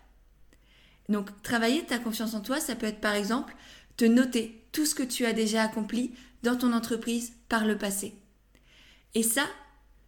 Donc, 1.09 1.41
travailler 1.41 1.83
ta 1.83 1.99
confiance 1.99 2.33
en 2.33 2.41
toi, 2.41 2.59
ça 2.59 2.75
peut 2.75 2.85
être 2.85 3.01
par 3.01 3.15
exemple 3.15 3.55
te 3.97 4.05
noter 4.05 4.62
tout 4.73 4.85
ce 4.85 4.95
que 4.95 5.03
tu 5.03 5.25
as 5.25 5.31
déjà 5.31 5.63
accompli 5.63 6.11
dans 6.43 6.57
ton 6.57 6.73
entreprise 6.73 7.31
par 7.47 7.65
le 7.65 7.77
passé. 7.77 8.13
Et 9.15 9.23
ça, 9.23 9.45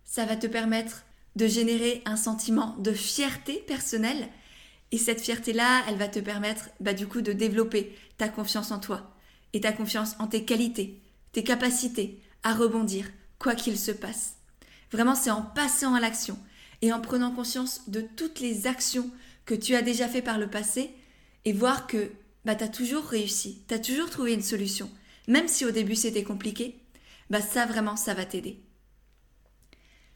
ça 0.03 0.25
va 0.25 0.35
te 0.35 0.47
permettre 0.47 1.05
de 1.37 1.47
générer 1.47 2.01
un 2.05 2.17
sentiment 2.17 2.75
de 2.79 2.91
fierté 2.91 3.63
personnelle. 3.67 4.27
Et 4.91 4.97
cette 4.97 5.21
fierté-là, 5.21 5.83
elle 5.87 5.97
va 5.97 6.07
te 6.07 6.19
permettre 6.19 6.69
bah, 6.79 6.93
du 6.93 7.07
coup 7.07 7.21
de 7.21 7.31
développer 7.31 7.95
ta 8.17 8.27
confiance 8.27 8.71
en 8.71 8.79
toi 8.79 9.15
et 9.53 9.61
ta 9.61 9.71
confiance 9.71 10.15
en 10.19 10.27
tes 10.27 10.43
qualités, 10.43 11.01
tes 11.31 11.43
capacités 11.43 12.21
à 12.43 12.53
rebondir, 12.53 13.05
quoi 13.39 13.55
qu'il 13.55 13.77
se 13.77 13.91
passe. 13.91 14.35
Vraiment, 14.91 15.15
c'est 15.15 15.31
en 15.31 15.41
passant 15.41 15.93
à 15.93 15.99
l'action 15.99 16.37
et 16.81 16.93
en 16.93 17.01
prenant 17.01 17.31
conscience 17.31 17.89
de 17.89 18.01
toutes 18.01 18.39
les 18.39 18.67
actions 18.67 19.09
que 19.45 19.55
tu 19.55 19.75
as 19.75 19.81
déjà 19.81 20.07
fait 20.07 20.21
par 20.21 20.37
le 20.37 20.49
passé 20.49 20.91
et 21.43 21.53
voir 21.53 21.87
que 21.87 22.11
bah, 22.45 22.55
tu 22.55 22.63
as 22.63 22.69
toujours 22.69 23.03
réussi, 23.03 23.63
tu 23.67 23.73
as 23.73 23.79
toujours 23.79 24.09
trouvé 24.09 24.33
une 24.33 24.41
solution. 24.41 24.89
Même 25.27 25.47
si 25.47 25.65
au 25.65 25.71
début 25.71 25.95
c'était 25.95 26.23
compliqué, 26.23 26.79
bah 27.29 27.41
ça 27.41 27.65
vraiment, 27.65 27.95
ça 27.95 28.13
va 28.13 28.25
t'aider. 28.25 28.61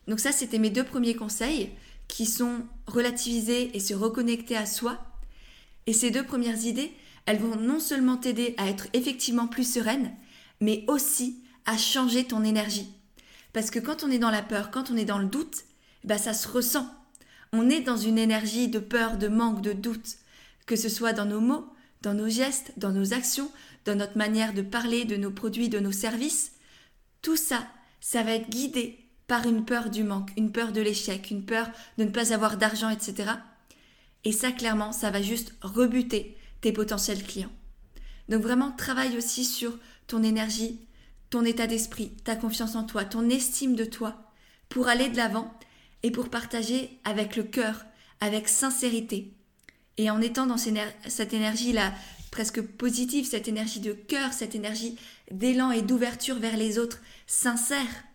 Donc 0.07 0.19
ça, 0.19 0.31
c'était 0.31 0.59
mes 0.59 0.69
deux 0.69 0.83
premiers 0.83 1.15
conseils 1.15 1.71
qui 2.07 2.25
sont 2.25 2.63
relativiser 2.88 3.75
et 3.75 3.79
se 3.79 3.93
reconnecter 3.93 4.57
à 4.57 4.65
soi. 4.65 4.98
Et 5.86 5.93
ces 5.93 6.12
deux 6.12 6.24
premières 6.24 6.65
idées, 6.65 6.91
elles 7.25 7.39
vont 7.39 7.55
non 7.55 7.79
seulement 7.79 8.17
t'aider 8.17 8.55
à 8.57 8.67
être 8.67 8.88
effectivement 8.93 9.48
plus 9.48 9.71
sereine, 9.71 10.12
mais 10.62 10.83
aussi 10.88 11.43
à 11.65 11.77
changer 11.77 12.24
ton 12.24 12.43
énergie. 12.43 12.91
Parce 13.53 13.71
que 13.71 13.79
quand 13.79 14.03
on 14.03 14.12
est 14.12 14.19
dans 14.19 14.31
la 14.31 14.41
peur, 14.41 14.71
quand 14.71 14.91
on 14.91 14.98
est 14.98 15.05
dans 15.05 15.19
le 15.19 15.27
doute, 15.27 15.63
bah 16.03 16.17
ça 16.17 16.33
se 16.33 16.48
ressent. 16.48 16.88
On 17.53 17.69
est 17.69 17.81
dans 17.81 17.98
une 17.98 18.17
énergie 18.17 18.67
de 18.67 18.79
peur, 18.79 19.17
de 19.17 19.27
manque, 19.27 19.62
de 19.62 19.74
doute, 19.74 20.17
que 20.65 20.75
ce 20.75 20.89
soit 20.89 21.13
dans 21.13 21.25
nos 21.25 21.41
mots, 21.41 21.65
dans 22.01 22.13
nos 22.13 22.29
gestes, 22.29 22.74
dans 22.77 22.91
nos 22.91 23.13
actions, 23.13 23.51
dans 23.86 23.96
notre 23.96 24.18
manière 24.18 24.53
de 24.53 24.62
parler 24.62 25.06
de 25.06 25.15
nos 25.15 25.32
produits, 25.32 25.70
de 25.70 25.79
nos 25.79 25.91
services. 25.91 26.53
Tout 27.22 27.36
ça, 27.36 27.68
ça 28.00 28.24
va 28.24 28.32
être 28.32 28.50
guidé 28.50 29.06
par 29.27 29.46
une 29.46 29.65
peur 29.65 29.89
du 29.89 30.03
manque, 30.03 30.32
une 30.38 30.51
peur 30.51 30.72
de 30.72 30.82
l'échec, 30.82 31.29
une 31.29 31.46
peur 31.46 31.70
de 31.98 32.03
ne 32.03 32.10
pas 32.10 32.34
avoir 32.34 32.58
d'argent, 32.58 32.89
etc. 32.89 33.32
Et 34.24 34.32
ça, 34.32 34.51
clairement, 34.51 34.91
ça 34.91 35.12
va 35.12 35.22
juste 35.22 35.53
rebuter 35.62 36.38
tes 36.62 36.72
potentiels 36.72 37.24
clients. 37.24 37.51
Donc 38.27 38.41
vraiment, 38.41 38.72
travaille 38.72 39.18
aussi 39.18 39.46
sur 39.46 39.77
ton 40.08 40.24
énergie, 40.24 40.79
ton 41.29 41.46
état 41.46 41.68
d'esprit, 41.68 42.10
ta 42.24 42.36
confiance 42.36 42.75
en 42.75 42.84
toi, 42.84 43.06
ton 43.06 43.29
estime 43.29 43.75
de 43.75 43.86
toi, 43.86 44.34
pour 44.68 44.88
aller 44.88 45.10
de 45.10 45.18
l'avant 45.18 45.53
et 46.03 46.12
pour 46.12 46.29
partager 46.29 47.00
avec 47.03 47.36
le 47.36 47.44
cœur, 47.44 47.86
avec 48.20 48.48
sincérité. 48.48 49.34
Et 50.00 50.10
en 50.10 50.22
étant 50.22 50.46
dans 50.46 50.56
cette 50.56 51.34
énergie-là 51.34 51.91
presque 52.32 52.62
positive, 52.62 53.25
cette 53.25 53.50
énergie 53.50 53.82
de 53.82 53.91
cœur, 53.91 54.32
cette 54.32 54.56
énergie 54.56 54.98
d'élan 55.29 55.72
et 55.72 55.82
d'ouverture 55.82 56.39
vers 56.39 56.56
les 56.56 56.79
autres, 56.79 57.01
sincère, 57.27 58.06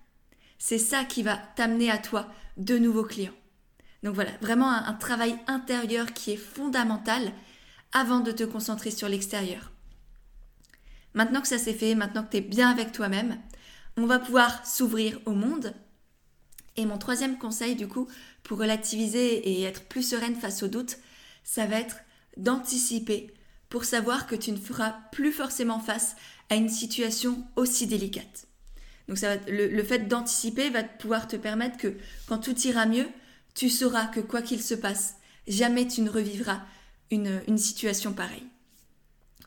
c'est 0.56 0.78
ça 0.78 1.04
qui 1.04 1.22
va 1.22 1.36
t'amener 1.36 1.90
à 1.90 1.98
toi 1.98 2.32
de 2.56 2.78
nouveaux 2.78 3.04
clients. 3.04 3.34
Donc 4.02 4.14
voilà, 4.14 4.30
vraiment 4.40 4.70
un, 4.70 4.94
travail 4.94 5.36
intérieur 5.46 6.14
qui 6.14 6.30
est 6.30 6.38
fondamental 6.38 7.32
avant 7.92 8.20
de 8.20 8.32
te 8.32 8.44
concentrer 8.44 8.90
sur 8.90 9.10
l'extérieur. 9.10 9.70
Maintenant 11.12 11.42
que 11.42 11.48
ça 11.48 11.58
s'est 11.58 11.74
fait, 11.74 11.94
maintenant 11.94 12.22
que 12.22 12.30
tu 12.30 12.38
es 12.38 12.40
bien 12.40 12.70
avec 12.70 12.92
toi-même, 12.92 13.38
on 13.98 14.06
va 14.06 14.18
pouvoir 14.18 14.66
s'ouvrir 14.66 15.20
au 15.26 15.32
monde. 15.32 15.74
Et 16.78 16.86
mon 16.86 16.96
troisième 16.96 17.36
conseil, 17.36 17.76
du 17.76 17.88
coup, 17.88 18.08
pour 18.42 18.56
relativiser 18.56 19.50
et 19.50 19.64
être 19.64 19.84
plus 19.84 20.02
sereine 20.02 20.36
face 20.36 20.62
aux 20.62 20.68
doutes, 20.68 20.96
ça 21.44 21.66
va 21.66 21.78
être 21.78 21.98
d'anticiper 22.36 23.32
pour 23.68 23.84
savoir 23.84 24.26
que 24.26 24.34
tu 24.34 24.50
ne 24.52 24.56
feras 24.56 24.96
plus 25.12 25.32
forcément 25.32 25.78
face 25.78 26.16
à 26.50 26.56
une 26.56 26.68
situation 26.68 27.46
aussi 27.56 27.86
délicate. 27.86 28.46
Donc 29.08 29.18
le, 29.48 29.82
fait 29.82 30.08
d'anticiper 30.08 30.70
va 30.70 30.82
pouvoir 30.82 31.28
te 31.28 31.36
permettre 31.36 31.76
que 31.76 31.94
quand 32.26 32.38
tout 32.38 32.58
ira 32.66 32.86
mieux, 32.86 33.06
tu 33.54 33.68
sauras 33.68 34.06
que 34.06 34.20
quoi 34.20 34.42
qu'il 34.42 34.62
se 34.62 34.74
passe, 34.74 35.16
jamais 35.46 35.86
tu 35.86 36.00
ne 36.00 36.10
revivras 36.10 36.62
une, 37.10 37.42
une 37.46 37.58
situation 37.58 38.12
pareille. 38.12 38.46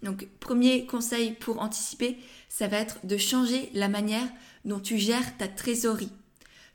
Donc 0.04 0.28
premier 0.40 0.86
conseil 0.86 1.32
pour 1.34 1.62
anticiper, 1.62 2.18
ça 2.50 2.68
va 2.68 2.78
être 2.78 3.06
de 3.06 3.18
changer 3.18 3.72
la 3.74 3.90
manière 3.90 4.28
dont 4.64 4.80
tu 4.80 4.98
gères 4.98 5.38
ta 5.38 5.48
trésorerie. 5.48 6.12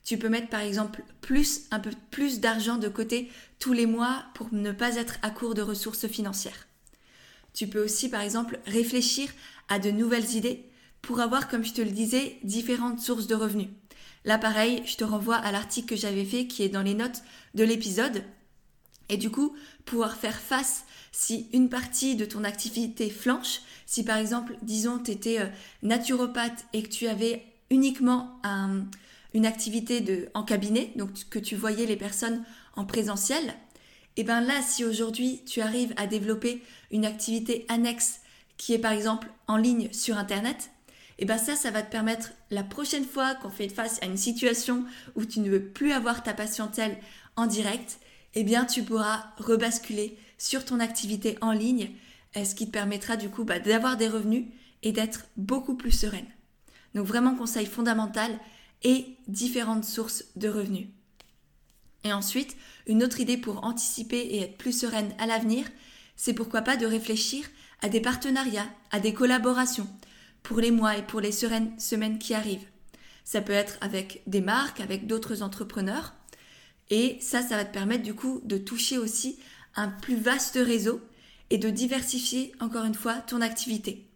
Tu 0.05 0.19
peux 0.19 0.29
mettre 0.29 0.49
par 0.49 0.61
exemple 0.61 1.03
plus, 1.21 1.63
un 1.71 1.79
peu 1.79 1.91
plus 2.11 2.41
d'argent 2.41 2.77
de 2.77 2.89
côté 2.89 3.31
tous 3.63 3.73
les 3.73 3.87
mois 3.87 4.25
pour 4.35 4.49
ne 4.51 4.73
pas 4.73 4.97
être 4.97 5.19
à 5.23 5.31
court 5.31 5.55
de 5.55 5.63
ressources 5.63 6.09
financières. 6.09 6.67
Tu 7.55 7.69
peux 7.69 7.85
aussi 7.85 8.09
par 8.09 8.21
exemple 8.21 8.59
réfléchir 8.67 9.31
à 9.69 9.79
de 9.79 9.93
nouvelles 9.93 10.35
idées 10.35 10.65
pour 11.01 11.21
avoir, 11.21 11.47
comme 11.47 11.65
je 11.65 11.73
te 11.73 11.81
le 11.81 11.93
disais, 11.93 12.39
différentes 12.43 12.99
sources 12.99 13.29
de 13.29 13.37
revenus. 13.37 13.69
Là, 14.25 14.37
pareil, 14.37 14.83
je 14.85 14.97
te 14.97 15.05
renvoie 15.05 15.37
à 15.37 15.53
l'article 15.53 15.91
que 15.91 15.97
j'avais 15.97 16.25
fait 16.25 16.49
qui 16.49 16.65
est 16.65 16.71
dans 16.71 16.83
les 16.83 16.95
notes 16.95 17.23
de 17.55 17.63
l'épisode. 17.63 18.25
Et 19.09 19.17
du 19.17 19.31
coup, 19.31 19.55
pouvoir 19.85 20.17
faire 20.17 20.41
face 20.41 20.85
si 21.13 21.47
une 21.53 21.69
partie 21.69 22.17
de 22.17 22.25
ton 22.25 22.43
activité 22.43 23.11
flanche, 23.11 23.61
si 23.87 24.05
par 24.05 24.17
exemple, 24.17 24.57
disons, 24.63 24.99
tu 24.99 25.13
étais 25.13 25.39
euh, 25.39 25.47
naturopathe 25.85 26.67
et 26.73 26.83
que 26.83 26.89
tu 26.89 27.07
avais 27.07 27.47
uniquement 27.71 28.41
une 29.35 29.47
activité 29.47 30.29
en 30.35 30.43
cabinet, 30.43 30.93
donc 30.97 31.11
que 31.31 31.39
tu 31.39 31.55
voyais 31.55 31.87
les 31.87 31.97
personnes 31.97 32.45
en 32.77 32.85
présentiel, 32.85 33.55
et 34.15 34.21
eh 34.21 34.25
bien 34.25 34.43
là, 34.43 34.61
si 34.61 34.85
aujourd'hui 34.85 35.43
tu 35.47 35.63
arrives 35.63 35.95
à 35.97 36.07
développer 36.07 36.63
une 36.91 37.07
activité 37.07 37.65
annexe 37.69 38.21
qui 38.59 38.75
est 38.75 38.79
par 38.79 38.93
exemple 38.93 39.29
en 39.47 39.57
ligne 39.57 39.91
sur 39.91 40.19
Internet, 40.19 40.71
et 41.19 41.25
bien 41.25 41.39
ça, 41.39 41.57
ça 41.57 41.71
va 41.71 41.83
te 41.83 41.91
permettre 41.91 42.31
la 42.51 42.63
prochaine 42.63 43.07
fois 43.07 43.35
qu'on 43.37 43.49
fait 43.49 43.71
face 43.71 44.03
à 44.03 44.07
une 44.07 44.19
situation 44.19 44.85
où 45.15 45.25
tu 45.25 45.41
ne 45.41 45.49
veux 45.49 45.65
plus 45.65 45.93
avoir 45.93 46.23
ta 46.23 46.35
patientèle 46.35 46.99
en 47.37 47.47
direct, 47.47 48.01
et 48.35 48.45
bien 48.45 48.67
tu 48.67 48.83
pourras 48.83 49.25
rebasculer 49.39 50.19
sur 50.37 50.65
ton 50.65 50.81
activité 50.81 51.39
en 51.41 51.53
ligne, 51.53 51.91
euh, 52.37 52.45
ce 52.45 52.55
qui 52.55 52.67
te 52.67 52.73
permettra 52.73 53.17
du 53.17 53.31
coup 53.31 53.45
bah, 53.45 53.61
d'avoir 53.61 53.97
des 53.97 54.09
revenus 54.09 54.45
et 54.83 54.93
d'être 54.93 55.27
beaucoup 55.37 55.75
plus 55.75 55.93
sereine. 55.93 56.27
Donc 56.95 57.07
vraiment 57.07 57.35
conseil 57.35 57.67
fondamental 57.67 58.31
et 58.83 59.17
différentes 59.27 59.85
sources 59.85 60.25
de 60.37 60.49
revenus. 60.49 60.89
Et 62.05 62.13
ensuite, 62.13 62.57
une 62.87 63.03
autre 63.03 63.21
idée 63.21 63.37
pour 63.37 63.65
anticiper 63.65 64.19
et 64.19 64.43
être 64.43 64.59
plus 64.59 64.79
sereine 64.79 65.15
à 65.19 65.27
l'avenir, 65.27 65.65
c'est 66.17 66.35
pourquoi 66.35 66.63
pas 66.63 66.77
de 66.77 66.87
réfléchir 66.87 67.45
à 67.81 67.89
des 67.89 68.01
partenariats, 68.01 68.69
à 68.91 69.01
des 69.01 69.15
collaborations 69.15 69.89
pour 70.43 70.61
les 70.61 70.71
mois 70.71 70.97
et 70.97 71.03
pour 71.03 71.21
les 71.21 71.33
semaines 71.33 72.19
qui 72.19 72.35
arrivent. 72.35 72.67
Ça 73.25 73.41
peut 73.41 73.53
être 73.53 73.79
avec 73.81 74.23
des 74.27 74.41
marques, 74.41 74.81
avec 74.81 75.07
d'autres 75.07 75.43
entrepreneurs. 75.43 76.15
Et 76.91 77.19
ça, 77.21 77.43
ça 77.43 77.57
va 77.57 77.65
te 77.65 77.73
permettre 77.73 78.03
du 78.03 78.15
coup 78.15 78.41
de 78.45 78.59
toucher 78.59 78.99
aussi 78.99 79.39
un 79.77 79.89
plus 79.89 80.17
vaste 80.17 80.59
réseau 80.61 81.01
et 81.51 81.59
de 81.59 81.71
diversifier 81.71 82.53
encore 82.61 82.85
une 82.85 82.95
fois 82.95 83.15
ton 83.15 83.41
activité. 83.41 84.09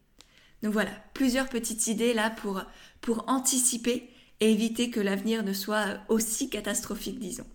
Donc 0.62 0.72
voilà, 0.72 0.90
plusieurs 1.14 1.48
petites 1.48 1.86
idées 1.86 2.14
là 2.14 2.30
pour, 2.30 2.62
pour 3.00 3.24
anticiper 3.28 4.10
et 4.40 4.50
éviter 4.52 4.90
que 4.90 5.00
l'avenir 5.00 5.42
ne 5.42 5.52
soit 5.52 5.98
aussi 6.08 6.50
catastrophique, 6.50 7.18
disons. 7.18 7.46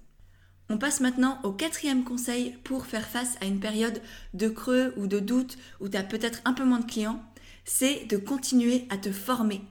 On 0.74 0.78
passe 0.78 1.02
maintenant 1.02 1.38
au 1.44 1.52
quatrième 1.52 2.06
conseil 2.06 2.56
pour 2.64 2.86
faire 2.86 3.06
face 3.06 3.36
à 3.42 3.46
une 3.46 3.60
période 3.60 4.02
de 4.34 4.48
creux 4.48 4.94
ou 4.96 5.06
de 5.06 5.20
doute 5.20 5.58
où 5.82 5.90
tu 5.90 5.98
as 5.98 6.04
peut-être 6.04 6.40
un 6.46 6.54
peu 6.54 6.64
moins 6.64 6.80
de 6.80 6.90
clients 6.90 7.22
c'est 7.66 8.06
de 8.06 8.16
continuer 8.16 8.86
à 8.90 8.98
te 8.98 9.12
former. 9.12 9.62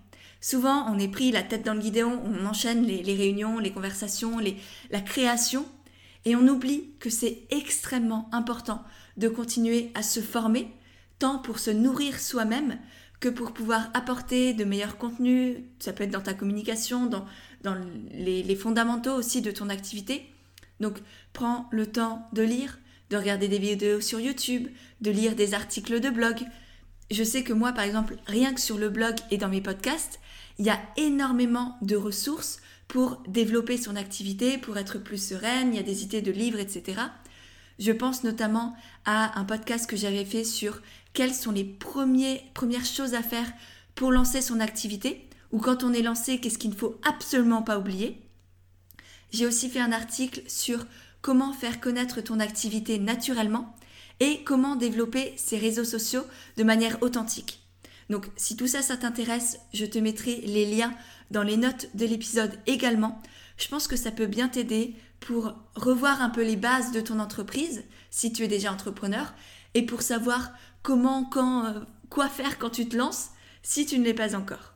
Souvent, 0.42 0.84
on 0.92 0.98
est 0.98 1.08
pris 1.08 1.32
la 1.32 1.42
tête 1.42 1.64
dans 1.64 1.72
le 1.72 1.80
guidon, 1.80 2.20
on 2.24 2.44
enchaîne 2.44 2.84
les, 2.84 3.14
réunions, 3.14 3.58
les 3.58 3.72
conversations, 3.72 4.38
la 4.90 5.00
création, 5.00 5.64
et 6.26 6.36
on 6.36 6.46
oublie 6.46 6.90
que 7.00 7.08
c'est 7.08 7.46
extrêmement 7.50 8.28
important 8.30 8.84
de 9.16 9.28
continuer 9.28 9.90
à 9.94 10.02
se 10.02 10.20
former, 10.20 10.68
tant 11.18 11.38
pour 11.38 11.58
se 11.58 11.70
nourrir 11.70 12.20
soi-même 12.20 12.78
que 13.20 13.30
pour 13.30 13.52
pouvoir 13.52 13.90
apporter 13.94 14.52
de 14.52 14.64
meilleurs 14.64 14.98
contenus, 14.98 15.56
ça 15.78 15.94
peut 15.94 16.04
être 16.04 16.10
dans 16.10 16.20
ta 16.20 16.34
communication, 16.34 17.06
dans, 17.06 17.26
les, 18.12 18.42
les 18.42 18.56
fondamentaux 18.56 19.14
aussi 19.14 19.40
de 19.40 19.50
ton 19.50 19.70
activité. 19.70 20.30
Donc 20.80 20.98
prends 21.32 21.68
le 21.70 21.86
temps 21.86 22.28
de 22.32 22.42
lire, 22.42 22.78
de 23.10 23.16
regarder 23.16 23.48
des 23.48 23.58
vidéos 23.58 24.00
sur 24.00 24.20
YouTube, 24.20 24.68
de 25.00 25.10
lire 25.10 25.34
des 25.34 25.54
articles 25.54 26.00
de 26.00 26.10
blog, 26.10 26.44
je 27.10 27.24
sais 27.24 27.42
que 27.42 27.52
moi, 27.52 27.72
par 27.72 27.84
exemple, 27.84 28.16
rien 28.26 28.54
que 28.54 28.60
sur 28.60 28.78
le 28.78 28.88
blog 28.88 29.16
et 29.30 29.36
dans 29.36 29.48
mes 29.48 29.60
podcasts, 29.60 30.20
il 30.58 30.66
y 30.66 30.70
a 30.70 30.80
énormément 30.96 31.76
de 31.82 31.96
ressources 31.96 32.60
pour 32.86 33.22
développer 33.26 33.76
son 33.76 33.96
activité, 33.96 34.58
pour 34.58 34.78
être 34.78 34.98
plus 34.98 35.22
sereine, 35.22 35.72
il 35.72 35.76
y 35.76 35.80
a 35.80 35.84
des 35.84 36.02
idées 36.04 36.22
de 36.22 36.30
livres, 36.30 36.58
etc. 36.58 37.00
Je 37.78 37.92
pense 37.92 38.24
notamment 38.24 38.76
à 39.04 39.38
un 39.38 39.44
podcast 39.44 39.88
que 39.88 39.96
j'avais 39.96 40.24
fait 40.24 40.44
sur 40.44 40.80
quelles 41.12 41.34
sont 41.34 41.50
les 41.50 41.64
premières 41.64 42.84
choses 42.84 43.14
à 43.14 43.22
faire 43.22 43.50
pour 43.94 44.12
lancer 44.12 44.40
son 44.40 44.60
activité, 44.60 45.28
ou 45.50 45.58
quand 45.58 45.82
on 45.82 45.92
est 45.92 46.02
lancé, 46.02 46.38
qu'est-ce 46.38 46.58
qu'il 46.58 46.70
ne 46.70 46.76
faut 46.76 47.00
absolument 47.04 47.62
pas 47.62 47.78
oublier. 47.78 48.22
J'ai 49.32 49.46
aussi 49.46 49.68
fait 49.68 49.80
un 49.80 49.92
article 49.92 50.42
sur 50.48 50.86
comment 51.22 51.52
faire 51.52 51.80
connaître 51.80 52.20
ton 52.20 52.40
activité 52.40 52.98
naturellement 52.98 53.76
et 54.20 54.42
comment 54.44 54.76
développer 54.76 55.32
ses 55.36 55.58
réseaux 55.58 55.84
sociaux 55.84 56.24
de 56.56 56.64
manière 56.64 57.02
authentique. 57.02 57.60
Donc 58.10 58.26
si 58.36 58.56
tout 58.56 58.66
ça, 58.66 58.82
ça 58.82 58.96
t'intéresse, 58.96 59.58
je 59.72 59.86
te 59.86 59.98
mettrai 59.98 60.36
les 60.44 60.66
liens 60.66 60.94
dans 61.30 61.42
les 61.42 61.56
notes 61.56 61.88
de 61.94 62.06
l'épisode 62.06 62.58
également. 62.66 63.22
Je 63.56 63.68
pense 63.68 63.86
que 63.86 63.96
ça 63.96 64.10
peut 64.10 64.26
bien 64.26 64.48
t'aider 64.48 64.96
pour 65.20 65.54
revoir 65.74 66.22
un 66.22 66.30
peu 66.30 66.42
les 66.42 66.56
bases 66.56 66.92
de 66.92 67.00
ton 67.00 67.20
entreprise, 67.20 67.84
si 68.10 68.32
tu 68.32 68.42
es 68.42 68.48
déjà 68.48 68.72
entrepreneur, 68.72 69.32
et 69.74 69.84
pour 69.84 70.02
savoir 70.02 70.50
comment, 70.82 71.24
quand, 71.24 71.66
euh, 71.66 71.80
quoi 72.08 72.28
faire 72.28 72.58
quand 72.58 72.70
tu 72.70 72.88
te 72.88 72.96
lances, 72.96 73.30
si 73.62 73.86
tu 73.86 73.98
ne 73.98 74.04
l'es 74.04 74.14
pas 74.14 74.34
encore. 74.34 74.74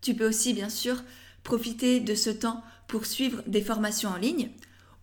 Tu 0.00 0.14
peux 0.14 0.26
aussi, 0.26 0.54
bien 0.54 0.70
sûr, 0.70 1.02
profiter 1.44 2.00
de 2.00 2.14
ce 2.14 2.30
temps 2.30 2.64
pour 2.90 3.06
suivre 3.06 3.42
des 3.46 3.62
formations 3.62 4.10
en 4.10 4.16
ligne 4.16 4.50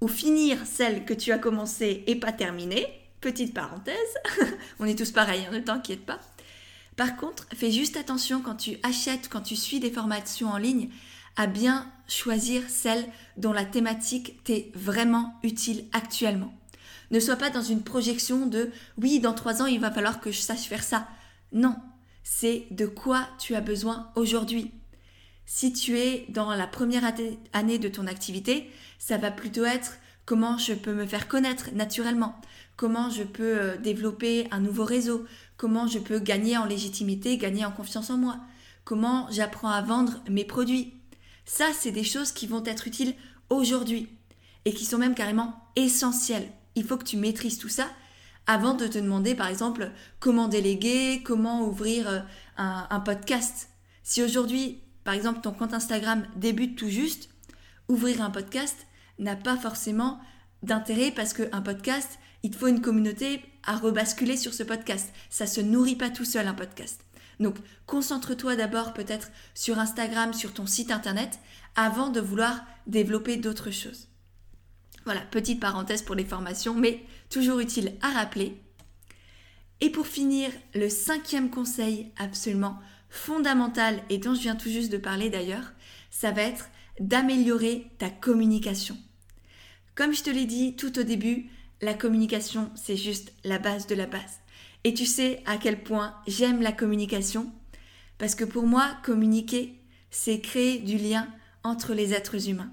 ou 0.01 0.10
finir 0.10 0.58
celles 0.65 1.06
que 1.06 1.13
tu 1.13 1.32
as 1.32 1.39
commencées 1.39 2.03
et 2.06 2.15
pas 2.15 2.34
terminées. 2.34 2.86
Petite 3.22 3.53
parenthèse, 3.53 3.96
on 4.79 4.86
est 4.86 4.98
tous 4.98 5.12
pareils, 5.12 5.46
hein, 5.48 5.53
ne 5.53 5.60
t'inquiète 5.60 6.06
pas. 6.06 6.20
Par 6.98 7.15
contre, 7.15 7.48
fais 7.56 7.72
juste 7.72 7.96
attention 7.96 8.41
quand 8.41 8.56
tu 8.56 8.77
achètes, 8.84 9.29
quand 9.29 9.41
tu 9.41 9.56
suis 9.56 9.79
des 9.79 9.89
formations 9.89 10.50
en 10.50 10.58
ligne, 10.58 10.89
à 11.38 11.48
bien 11.48 11.89
choisir 12.10 12.62
celles 12.67 13.08
dont 13.38 13.53
la 13.53 13.65
thématique 13.65 14.44
t'est 14.44 14.70
vraiment 14.75 15.39
utile 15.44 15.86
actuellement. 15.94 16.53
Ne 17.10 17.22
sois 17.22 17.38
pas 17.38 17.50
dans 17.50 17.62
une 17.62 17.84
projection 17.84 18.48
de 18.48 18.70
oui, 19.01 19.22
dans 19.22 19.34
trois 19.34 19.62
ans, 19.62 19.65
il 19.65 19.79
va 19.79 19.91
falloir 19.91 20.20
que 20.20 20.32
je 20.32 20.41
sache 20.41 20.65
faire 20.65 20.84
ça. 20.84 21.08
Non, 21.53 21.75
c'est 22.24 22.67
de 22.72 22.86
quoi 22.86 23.25
tu 23.39 23.56
as 23.56 23.62
besoin 23.62 24.12
aujourd'hui. 24.15 24.72
Si 25.50 25.72
tu 25.72 25.98
es 25.98 26.25
dans 26.27 26.54
la 26.54 26.68
première 26.68 27.10
année 27.54 27.80
de 27.80 27.88
ton 27.88 28.06
activité, 28.06 28.70
ça 29.00 29.18
va 29.18 29.32
plutôt 29.32 29.63
être 29.63 29.94
comment 30.25 30.58
je 30.58 30.74
peux 30.74 30.94
me 30.94 31.06
faire 31.06 31.30
connaître 31.30 31.70
naturellement, 31.74 32.36
comment 32.75 33.10
je 33.10 33.24
peux 33.24 33.58
euh, 33.58 33.77
développer 33.77 34.50
un 34.51 34.60
nouveau 34.60 34.84
réseau, 34.84 35.25
comment 35.56 35.88
je 35.88 36.00
peux 36.00 36.20
gagner 36.20 36.58
en 36.58 36.66
légitimité, 36.66 37.38
gagner 37.38 37.63
en 37.63 37.72
confiance 37.72 38.10
en 38.10 38.18
moi, 38.18 38.42
comment 38.84 39.25
j'apprends 39.32 39.70
à 39.70 39.82
vendre 39.82 40.20
mes 40.30 40.44
produits. 40.44 40.94
Ça, 41.46 41.68
c'est 41.74 41.94
des 41.94 42.04
choses 42.04 42.34
qui 42.34 42.46
vont 42.46 42.66
être 42.66 42.86
utiles 42.86 43.16
aujourd'hui 43.50 44.10
et 44.66 44.74
qui 44.74 44.84
sont 44.84 44.98
même 44.98 45.16
carrément 45.16 45.63
essentielles. 45.77 46.51
Il 46.75 46.84
faut 46.84 46.98
que 46.98 47.06
tu 47.06 47.16
maîtrises 47.16 47.58
tout 47.58 47.70
ça 47.70 47.88
avant 48.48 48.74
de 48.74 48.86
te 48.86 48.98
demander, 48.98 49.34
par 49.34 49.48
exemple, 49.48 49.92
comment 50.20 50.50
déléguer, 50.50 51.24
comment 51.24 51.62
ouvrir 51.62 52.10
euh, 52.10 52.20
un, 52.58 52.86
un 52.89 53.00
podcast. 53.00 53.70
Si 54.04 54.22
aujourd'hui 54.22 54.82
par 55.08 55.16
exemple, 55.16 55.40
ton 55.40 55.54
compte 55.54 55.74
Instagram 55.74 56.28
débute 56.36 56.78
tout 56.78 56.90
juste, 56.90 57.30
ouvrir 57.88 58.22
un 58.22 58.30
podcast 58.30 58.76
n'a 59.20 59.38
pas 59.38 59.56
forcément 59.56 60.20
d'intérêt 60.64 61.12
parce 61.12 61.32
qu'un 61.32 61.62
podcast, 61.62 62.20
il 62.44 62.52
te 62.52 62.58
faut 62.58 62.68
une 62.68 62.82
communauté 62.82 63.42
à 63.64 63.78
rebasculer 63.78 64.36
sur 64.36 64.54
ce 64.54 64.64
podcast. 64.64 65.14
Ça 65.30 65.48
se 65.48 65.62
nourrit 65.62 65.96
pas 65.96 66.10
tout 66.10 66.26
seul 66.26 66.46
un 66.46 66.54
podcast. 66.54 67.06
Donc, 67.40 67.56
concentre-toi 67.86 68.58
d'abord 68.58 68.92
peut-être 68.92 69.30
sur 69.54 69.80
Instagram, 69.80 70.34
sur 70.34 70.54
ton 70.54 70.66
site 70.66 70.92
internet, 70.92 71.40
avant 71.78 72.10
de 72.10 72.20
vouloir 72.20 72.66
développer 72.86 73.38
d'autres 73.38 73.72
choses. 73.72 74.10
Voilà, 75.06 75.22
petite 75.22 75.62
parenthèse 75.62 76.02
pour 76.02 76.15
les 76.15 76.26
formations, 76.26 76.74
mais 76.74 77.02
toujours 77.30 77.60
utile 77.60 77.93
à 78.02 78.10
rappeler. 78.10 78.62
Et 79.80 79.89
pour 79.89 80.06
finir, 80.06 80.52
le 80.76 80.89
cinquième 80.89 81.50
conseil 81.50 82.12
absolument 82.17 82.78
fondamentale 83.10 84.02
et 84.10 84.17
dont 84.17 84.36
je 84.36 84.41
viens 84.41 84.56
tout 84.56 84.70
juste 84.70 84.91
de 84.91 84.98
parler 84.98 85.30
d'ailleurs, 85.30 85.74
ça 86.10 86.32
va 86.32 86.41
être 86.43 86.70
d'améliorer 87.00 87.91
ta 87.98 88.10
communication. 88.10 88.98
Comme 89.96 90.13
je 90.13 90.24
te 90.24 90.30
l'ai 90.30 90.46
dit 90.46 90.76
tout 90.76 90.98
au 91.00 91.04
début, 91.04 91.50
la 91.82 91.93
communication, 91.93 92.72
c'est 92.76 92.98
juste 92.98 93.34
la 93.43 93.60
base 93.60 93.88
de 93.88 93.96
la 93.96 94.08
base. 94.08 94.41
Et 94.84 94.93
tu 94.93 95.06
sais 95.06 95.41
à 95.46 95.58
quel 95.58 95.84
point 95.84 96.15
j'aime 96.28 96.62
la 96.62 96.72
communication 96.72 97.52
Parce 98.17 98.36
que 98.36 98.46
pour 98.46 98.65
moi, 98.65 98.98
communiquer, 99.04 99.80
c'est 100.10 100.39
créer 100.39 100.80
du 100.80 100.98
lien 100.98 101.28
entre 101.63 101.93
les 101.93 102.13
êtres 102.13 102.50
humains. 102.50 102.72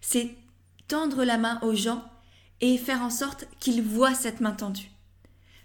C'est 0.00 0.30
tendre 0.88 1.24
la 1.24 1.38
main 1.38 1.60
aux 1.62 1.74
gens 1.74 2.04
et 2.60 2.78
faire 2.78 3.02
en 3.02 3.10
sorte 3.10 3.46
qu'ils 3.60 3.82
voient 3.82 4.14
cette 4.14 4.40
main 4.40 4.52
tendue. 4.52 4.90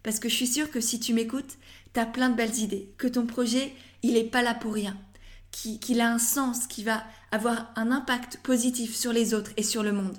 Parce 0.04 0.20
que 0.20 0.30
je 0.30 0.36
suis 0.36 0.48
sûre 0.48 0.72
que 0.72 0.82
si 0.82 1.00
tu 1.00 1.14
m'écoutes, 1.14 1.58
tu 1.94 2.00
as 2.00 2.06
plein 2.06 2.30
de 2.30 2.36
belles 2.36 2.60
idées, 2.60 2.94
que 2.98 3.08
ton 3.08 3.26
projet, 3.26 3.74
il 4.04 4.14
n'est 4.14 4.24
pas 4.24 4.42
là 4.42 4.54
pour 4.54 4.74
rien, 4.74 4.98
qu'il 5.52 6.02
a 6.02 6.12
un 6.12 6.20
sens, 6.20 6.68
qui 6.68 6.84
va 6.84 7.04
avoir 7.32 7.72
un 7.76 7.92
impact 7.92 8.38
positif 8.44 8.96
sur 8.96 9.12
les 9.12 9.34
autres 9.34 9.52
et 9.58 9.64
sur 9.64 9.84
le 9.84 9.92
monde. 9.92 10.18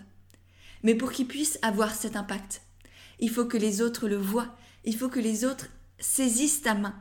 Mais 0.82 0.94
pour 0.94 1.12
qu'il 1.12 1.26
puisse 1.26 1.58
avoir 1.62 1.94
cet 1.94 2.16
impact, 2.16 2.62
il 3.18 3.30
faut 3.30 3.46
que 3.46 3.56
les 3.56 3.82
autres 3.82 4.08
le 4.08 4.16
voient, 4.16 4.56
il 4.84 4.96
faut 4.96 5.08
que 5.08 5.20
les 5.20 5.44
autres 5.44 5.66
saisissent 5.98 6.62
ta 6.62 6.74
main. 6.74 6.94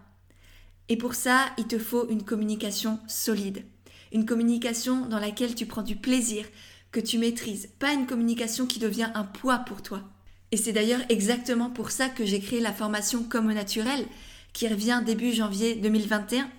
Et 0.90 0.98
pour 0.98 1.16
ça, 1.16 1.46
il 1.58 1.68
te 1.68 1.78
faut 1.78 2.10
une 2.10 2.24
communication 2.24 3.00
solide, 3.08 3.66
une 4.14 4.26
communication 4.26 5.06
dans 5.06 5.20
laquelle 5.20 5.54
tu 5.54 5.66
prends 5.66 5.84
du 5.84 5.96
plaisir, 5.96 6.46
que 6.92 7.00
tu 7.00 7.18
maîtrises, 7.18 7.70
pas 7.80 7.94
une 7.94 8.08
communication 8.08 8.66
qui 8.66 8.80
devient 8.80 9.10
un 9.14 9.26
poids 9.26 9.60
pour 9.60 9.82
toi. 9.82 10.02
Et 10.52 10.58
c'est 10.58 10.72
d'ailleurs 10.72 11.02
exactement 11.10 11.70
pour 11.70 11.92
ça 11.92 12.08
que 12.08 12.26
j'ai 12.26 12.40
créé 12.40 12.62
la 12.62 12.72
formation 12.72 13.24
Comme 13.24 13.52
naturel, 13.52 14.06
qui 14.54 14.68
revient 14.68 15.04
début 15.06 15.34
janvier 15.34 15.76
2021 15.76 16.50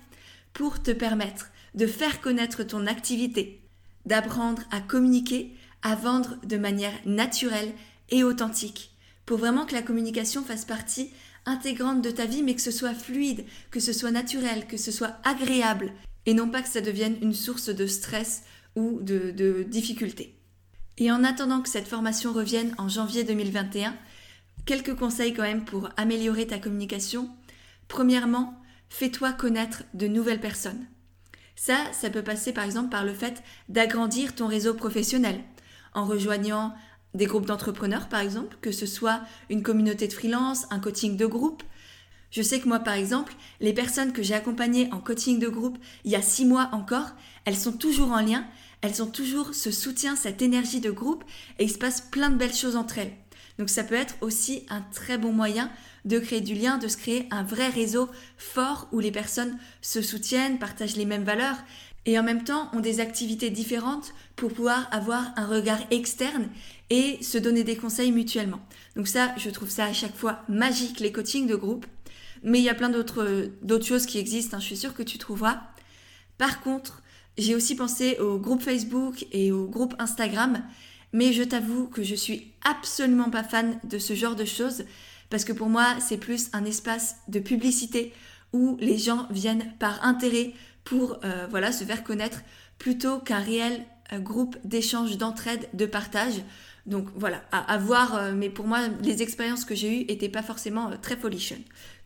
pour 0.53 0.81
te 0.81 0.91
permettre 0.91 1.51
de 1.75 1.87
faire 1.87 2.21
connaître 2.21 2.63
ton 2.63 2.87
activité, 2.87 3.61
d'apprendre 4.05 4.63
à 4.71 4.81
communiquer, 4.81 5.55
à 5.81 5.95
vendre 5.95 6.37
de 6.43 6.57
manière 6.57 6.93
naturelle 7.05 7.73
et 8.09 8.23
authentique, 8.23 8.91
pour 9.25 9.37
vraiment 9.37 9.65
que 9.65 9.75
la 9.75 9.81
communication 9.81 10.43
fasse 10.43 10.65
partie 10.65 11.11
intégrante 11.45 12.01
de 12.01 12.11
ta 12.11 12.25
vie, 12.25 12.43
mais 12.43 12.55
que 12.55 12.61
ce 12.61 12.71
soit 12.71 12.93
fluide, 12.93 13.45
que 13.71 13.79
ce 13.79 13.93
soit 13.93 14.11
naturel, 14.11 14.67
que 14.67 14.77
ce 14.77 14.91
soit 14.91 15.17
agréable, 15.23 15.93
et 16.25 16.33
non 16.33 16.49
pas 16.49 16.61
que 16.61 16.69
ça 16.69 16.81
devienne 16.81 17.17
une 17.21 17.33
source 17.33 17.69
de 17.69 17.87
stress 17.87 18.43
ou 18.75 18.99
de, 19.01 19.63
difficultés. 19.63 20.35
Et 20.97 21.11
en 21.11 21.23
attendant 21.23 21.61
que 21.61 21.69
cette 21.69 21.87
formation 21.87 22.33
revienne 22.33 22.75
en 22.77 22.89
janvier 22.89 23.23
2021, 23.23 23.95
quelques 24.65 24.95
conseils 24.95 25.33
quand 25.33 25.43
même 25.43 25.65
pour 25.65 25.89
améliorer 25.97 26.45
ta 26.45 26.59
communication. 26.59 27.29
Premièrement, 27.87 28.58
fais-toi 28.89 29.31
connaître 29.33 29.83
de 29.93 30.07
nouvelles 30.07 30.39
personnes. 30.39 30.87
Ça, 31.55 31.77
ça 31.91 32.09
peut 32.09 32.23
passer 32.23 32.53
par 32.53 32.63
exemple 32.63 32.89
par 32.89 33.03
le 33.03 33.13
fait 33.13 33.43
d'agrandir 33.67 34.35
ton 34.35 34.47
réseau 34.47 34.73
professionnel 34.73 35.41
en 35.93 36.05
rejoignant 36.05 36.73
des 37.13 37.25
groupes 37.25 37.45
d'entrepreneurs 37.45 38.07
par 38.07 38.21
exemple, 38.21 38.57
que 38.61 38.71
ce 38.71 38.85
soit 38.85 39.21
une 39.49 39.63
communauté 39.63 40.07
de 40.07 40.13
freelance, 40.13 40.67
un 40.69 40.79
coaching 40.79 41.17
de 41.17 41.25
groupe. 41.25 41.63
Je 42.31 42.41
sais 42.41 42.59
que 42.59 42.67
moi 42.67 42.79
par 42.79 42.93
exemple, 42.93 43.33
les 43.59 43.73
personnes 43.73 44.13
que 44.13 44.23
j'ai 44.23 44.35
accompagnées 44.35 44.89
en 44.93 44.99
coaching 44.99 45.39
de 45.39 45.47
groupe 45.47 45.77
il 46.05 46.11
y 46.11 46.15
a 46.15 46.21
six 46.21 46.45
mois 46.45 46.69
encore, 46.71 47.09
elles 47.45 47.57
sont 47.57 47.73
toujours 47.73 48.11
en 48.11 48.21
lien, 48.21 48.45
elles 48.81 49.01
ont 49.01 49.11
toujours 49.11 49.53
ce 49.53 49.71
soutien, 49.71 50.15
cette 50.15 50.41
énergie 50.41 50.79
de 50.79 50.91
groupe 50.91 51.23
et 51.57 51.65
il 51.65 51.71
se 51.71 51.77
passe 51.77 52.01
plein 52.01 52.29
de 52.29 52.37
belles 52.37 52.55
choses 52.55 52.75
entre 52.75 52.99
elles. 52.99 53.13
Donc 53.57 53.69
ça 53.69 53.83
peut 53.83 53.95
être 53.95 54.15
aussi 54.21 54.65
un 54.69 54.81
très 54.81 55.17
bon 55.17 55.33
moyen 55.33 55.69
de 56.05 56.19
créer 56.19 56.41
du 56.41 56.53
lien, 56.53 56.77
de 56.77 56.87
se 56.87 56.97
créer 56.97 57.27
un 57.31 57.43
vrai 57.43 57.69
réseau 57.69 58.09
fort 58.37 58.87
où 58.91 58.99
les 58.99 59.11
personnes 59.11 59.57
se 59.81 60.01
soutiennent, 60.01 60.59
partagent 60.59 60.95
les 60.95 61.05
mêmes 61.05 61.23
valeurs 61.23 61.57
et 62.05 62.17
en 62.17 62.23
même 62.23 62.43
temps 62.43 62.69
ont 62.73 62.79
des 62.79 62.99
activités 62.99 63.49
différentes 63.49 64.13
pour 64.35 64.51
pouvoir 64.53 64.87
avoir 64.91 65.31
un 65.35 65.45
regard 65.45 65.79
externe 65.91 66.47
et 66.89 67.21
se 67.21 67.37
donner 67.37 67.63
des 67.63 67.75
conseils 67.75 68.11
mutuellement. 68.11 68.61
Donc 68.95 69.07
ça, 69.07 69.33
je 69.37 69.49
trouve 69.49 69.69
ça 69.69 69.85
à 69.85 69.93
chaque 69.93 70.15
fois 70.15 70.43
magique, 70.47 70.99
les 70.99 71.11
coachings 71.11 71.47
de 71.47 71.55
groupe. 71.55 71.85
Mais 72.41 72.59
il 72.59 72.63
y 72.63 72.69
a 72.69 72.73
plein 72.73 72.89
d'autres 72.89 73.85
choses 73.85 74.05
qui 74.05 74.17
existent, 74.17 74.57
hein, 74.57 74.59
je 74.61 74.65
suis 74.65 74.77
sûre 74.77 74.93
que 74.93 75.03
tu 75.03 75.17
trouveras. 75.17 75.61
Par 76.37 76.61
contre, 76.61 77.03
j'ai 77.37 77.53
aussi 77.53 77.75
pensé 77.75 78.17
au 78.19 78.39
groupe 78.39 78.61
Facebook 78.61 79.25
et 79.33 79.51
au 79.51 79.67
groupe 79.67 79.93
Instagram, 79.99 80.63
mais 81.11 81.33
je 81.33 81.43
t'avoue 81.43 81.87
que 81.87 82.01
je 82.01 82.15
suis 82.15 82.53
absolument 82.63 83.29
pas 83.29 83.43
fan 83.43 83.77
de 83.83 83.99
ce 83.99 84.13
genre 84.13 84.35
de 84.35 84.45
choses 84.45 84.85
parce 85.29 85.45
que 85.45 85.53
pour 85.53 85.69
moi, 85.69 85.95
c'est 85.99 86.17
plus 86.17 86.49
un 86.53 86.65
espace 86.65 87.17
de 87.27 87.39
publicité 87.39 88.13
où 88.53 88.77
les 88.79 88.97
gens 88.97 89.27
viennent 89.29 89.73
par 89.79 90.03
intérêt 90.03 90.53
pour 90.83 91.19
euh, 91.23 91.71
se 91.71 91.83
faire 91.83 92.03
connaître 92.03 92.41
plutôt 92.79 93.19
qu'un 93.19 93.39
réel 93.39 93.85
euh, 94.11 94.19
groupe 94.19 94.57
d'échange, 94.63 95.17
d'entraide, 95.17 95.69
de 95.73 95.85
partage. 95.85 96.41
Donc 96.85 97.07
voilà, 97.15 97.43
à, 97.51 97.77
voir, 97.77 98.15
euh, 98.15 98.31
mais 98.33 98.49
pour 98.49 98.65
moi, 98.65 98.87
les 99.03 99.21
expériences 99.21 99.65
que 99.65 99.75
j'ai 99.75 100.01
eues 100.01 100.05
n'étaient 100.05 100.29
pas 100.29 100.41
forcément 100.41 100.89
très 100.99 101.15
folichon. 101.15 101.57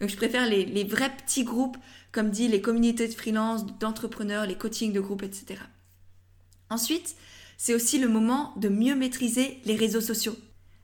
Donc 0.02 0.10
je 0.10 0.18
préfère 0.18 0.50
les, 0.50 0.66
les, 0.66 0.84
vrais 0.84 1.16
petits 1.16 1.46
groupes, 1.46 1.78
comme 2.12 2.30
dit 2.30 2.50
les 2.50 2.60
communautés 2.60 3.08
de 3.08 3.14
freelance, 3.14 3.66
d'entrepreneurs, 3.80 4.46
les 4.46 4.56
coachings 4.56 4.92
de 4.92 5.00
groupe, 5.00 5.24
etc. 5.24 5.62
Ensuite, 6.70 7.16
c'est 7.58 7.74
aussi 7.74 8.00
le 8.00 8.10
moment 8.10 8.54
de 8.58 8.68
mieux 8.68 8.96
maîtriser 8.96 9.62
les 9.64 9.78
réseaux 9.78 10.02
sociaux 10.02 10.36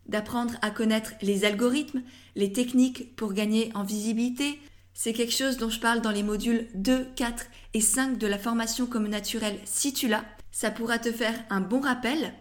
d'apprendre 0.09 0.55
à 0.61 0.71
connaître 0.71 1.13
les 1.21 1.45
algorithmes, 1.45 2.01
les 2.35 2.51
techniques 2.51 3.15
pour 3.15 3.33
gagner 3.33 3.71
en 3.75 3.83
visibilité. 3.83 4.59
C'est 4.93 5.13
quelque 5.13 5.33
chose 5.33 5.57
dont 5.57 5.69
je 5.69 5.79
parle 5.79 6.01
dans 6.01 6.11
les 6.11 6.23
modules 6.23 6.67
2, 6.75 7.07
4 7.15 7.45
et 7.75 7.81
5 7.81 8.17
de 8.17 8.27
la 8.27 8.37
formation 8.37 8.85
comme 8.85 9.07
naturelle 9.07 9.59
si 9.63 9.93
tu 9.93 10.07
l'as. 10.07 10.25
Ça 10.51 10.71
pourra 10.71 10.99
te 10.99 11.11
faire 11.11 11.35
un 11.49 11.61
bon 11.61 11.79
rappel. 11.79 12.33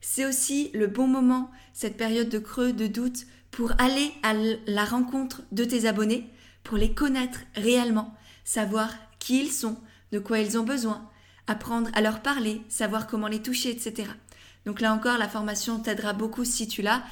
C'est 0.00 0.26
aussi 0.26 0.70
le 0.74 0.88
bon 0.88 1.06
moment, 1.06 1.50
cette 1.72 1.96
période 1.96 2.28
de 2.28 2.38
creux, 2.38 2.72
de 2.72 2.86
doute, 2.86 3.26
pour 3.50 3.72
aller 3.78 4.12
à 4.22 4.34
la 4.66 4.84
rencontre 4.84 5.42
de 5.52 5.64
tes 5.64 5.86
abonnés, 5.86 6.28
pour 6.62 6.76
les 6.76 6.92
connaître 6.92 7.40
réellement, 7.54 8.14
savoir 8.44 8.92
qui 9.18 9.40
ils 9.40 9.52
sont, 9.52 9.78
de 10.12 10.18
quoi 10.18 10.40
ils 10.40 10.58
ont 10.58 10.64
besoin, 10.64 11.08
apprendre 11.46 11.90
à 11.94 12.00
leur 12.00 12.20
parler, 12.20 12.62
savoir 12.68 13.06
comment 13.06 13.28
les 13.28 13.40
toucher, 13.40 13.70
etc. 13.70 14.10
Donc 14.66 14.80
là 14.80 14.92
encore, 14.92 15.16
la 15.16 15.28
formation 15.28 15.78
t'aidera 15.78 16.12
beaucoup 16.12 16.44
si 16.44 16.68
tu 16.68 16.82
l'as. 16.82 17.02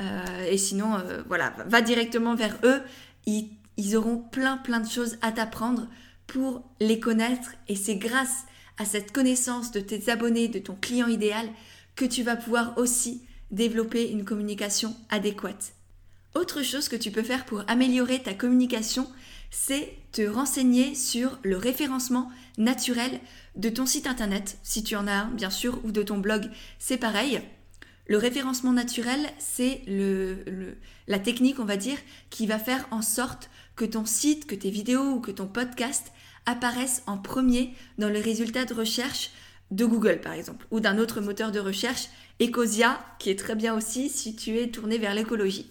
Euh, 0.00 0.44
et 0.50 0.58
sinon, 0.58 0.96
euh, 0.96 1.22
voilà, 1.28 1.54
va 1.66 1.82
directement 1.82 2.34
vers 2.34 2.58
eux. 2.64 2.80
Ils, 3.26 3.50
ils 3.76 3.96
auront 3.96 4.18
plein, 4.18 4.56
plein 4.56 4.80
de 4.80 4.88
choses 4.88 5.18
à 5.22 5.30
t'apprendre 5.30 5.86
pour 6.26 6.64
les 6.80 6.98
connaître. 6.98 7.50
Et 7.68 7.76
c'est 7.76 7.96
grâce 7.96 8.46
à 8.78 8.86
cette 8.86 9.12
connaissance 9.12 9.70
de 9.70 9.80
tes 9.80 10.10
abonnés, 10.10 10.48
de 10.48 10.58
ton 10.58 10.74
client 10.74 11.06
idéal, 11.06 11.48
que 11.94 12.06
tu 12.06 12.22
vas 12.22 12.36
pouvoir 12.36 12.78
aussi 12.78 13.22
développer 13.50 14.10
une 14.10 14.24
communication 14.24 14.96
adéquate. 15.10 15.74
Autre 16.34 16.62
chose 16.62 16.88
que 16.88 16.96
tu 16.96 17.10
peux 17.10 17.22
faire 17.22 17.44
pour 17.44 17.62
améliorer 17.68 18.22
ta 18.22 18.32
communication, 18.32 19.06
c'est 19.52 19.94
te 20.12 20.22
renseigner 20.22 20.94
sur 20.94 21.38
le 21.44 21.58
référencement 21.58 22.32
naturel 22.56 23.20
de 23.54 23.68
ton 23.68 23.84
site 23.84 24.06
internet, 24.06 24.58
si 24.62 24.82
tu 24.82 24.96
en 24.96 25.06
as 25.06 25.12
un 25.12 25.30
bien 25.30 25.50
sûr, 25.50 25.78
ou 25.84 25.92
de 25.92 26.02
ton 26.02 26.18
blog, 26.18 26.50
c'est 26.78 26.96
pareil. 26.96 27.40
Le 28.08 28.16
référencement 28.16 28.72
naturel, 28.72 29.20
c'est 29.38 29.82
la 31.06 31.18
technique, 31.18 31.60
on 31.60 31.66
va 31.66 31.76
dire, 31.76 31.98
qui 32.30 32.46
va 32.46 32.58
faire 32.58 32.88
en 32.90 33.02
sorte 33.02 33.50
que 33.76 33.84
ton 33.84 34.06
site, 34.06 34.46
que 34.46 34.54
tes 34.54 34.70
vidéos 34.70 35.12
ou 35.12 35.20
que 35.20 35.30
ton 35.30 35.46
podcast 35.46 36.12
apparaissent 36.46 37.02
en 37.06 37.18
premier 37.18 37.74
dans 37.98 38.08
le 38.08 38.18
résultat 38.18 38.64
de 38.64 38.74
recherche 38.74 39.30
de 39.70 39.84
Google, 39.84 40.20
par 40.22 40.32
exemple, 40.32 40.66
ou 40.70 40.80
d'un 40.80 40.98
autre 40.98 41.20
moteur 41.20 41.52
de 41.52 41.60
recherche, 41.60 42.08
Ecosia, 42.40 42.98
qui 43.18 43.28
est 43.30 43.38
très 43.38 43.54
bien 43.54 43.74
aussi 43.74 44.08
si 44.08 44.34
tu 44.34 44.58
es 44.58 44.70
tourné 44.70 44.96
vers 44.98 45.14
l'écologie. 45.14 45.70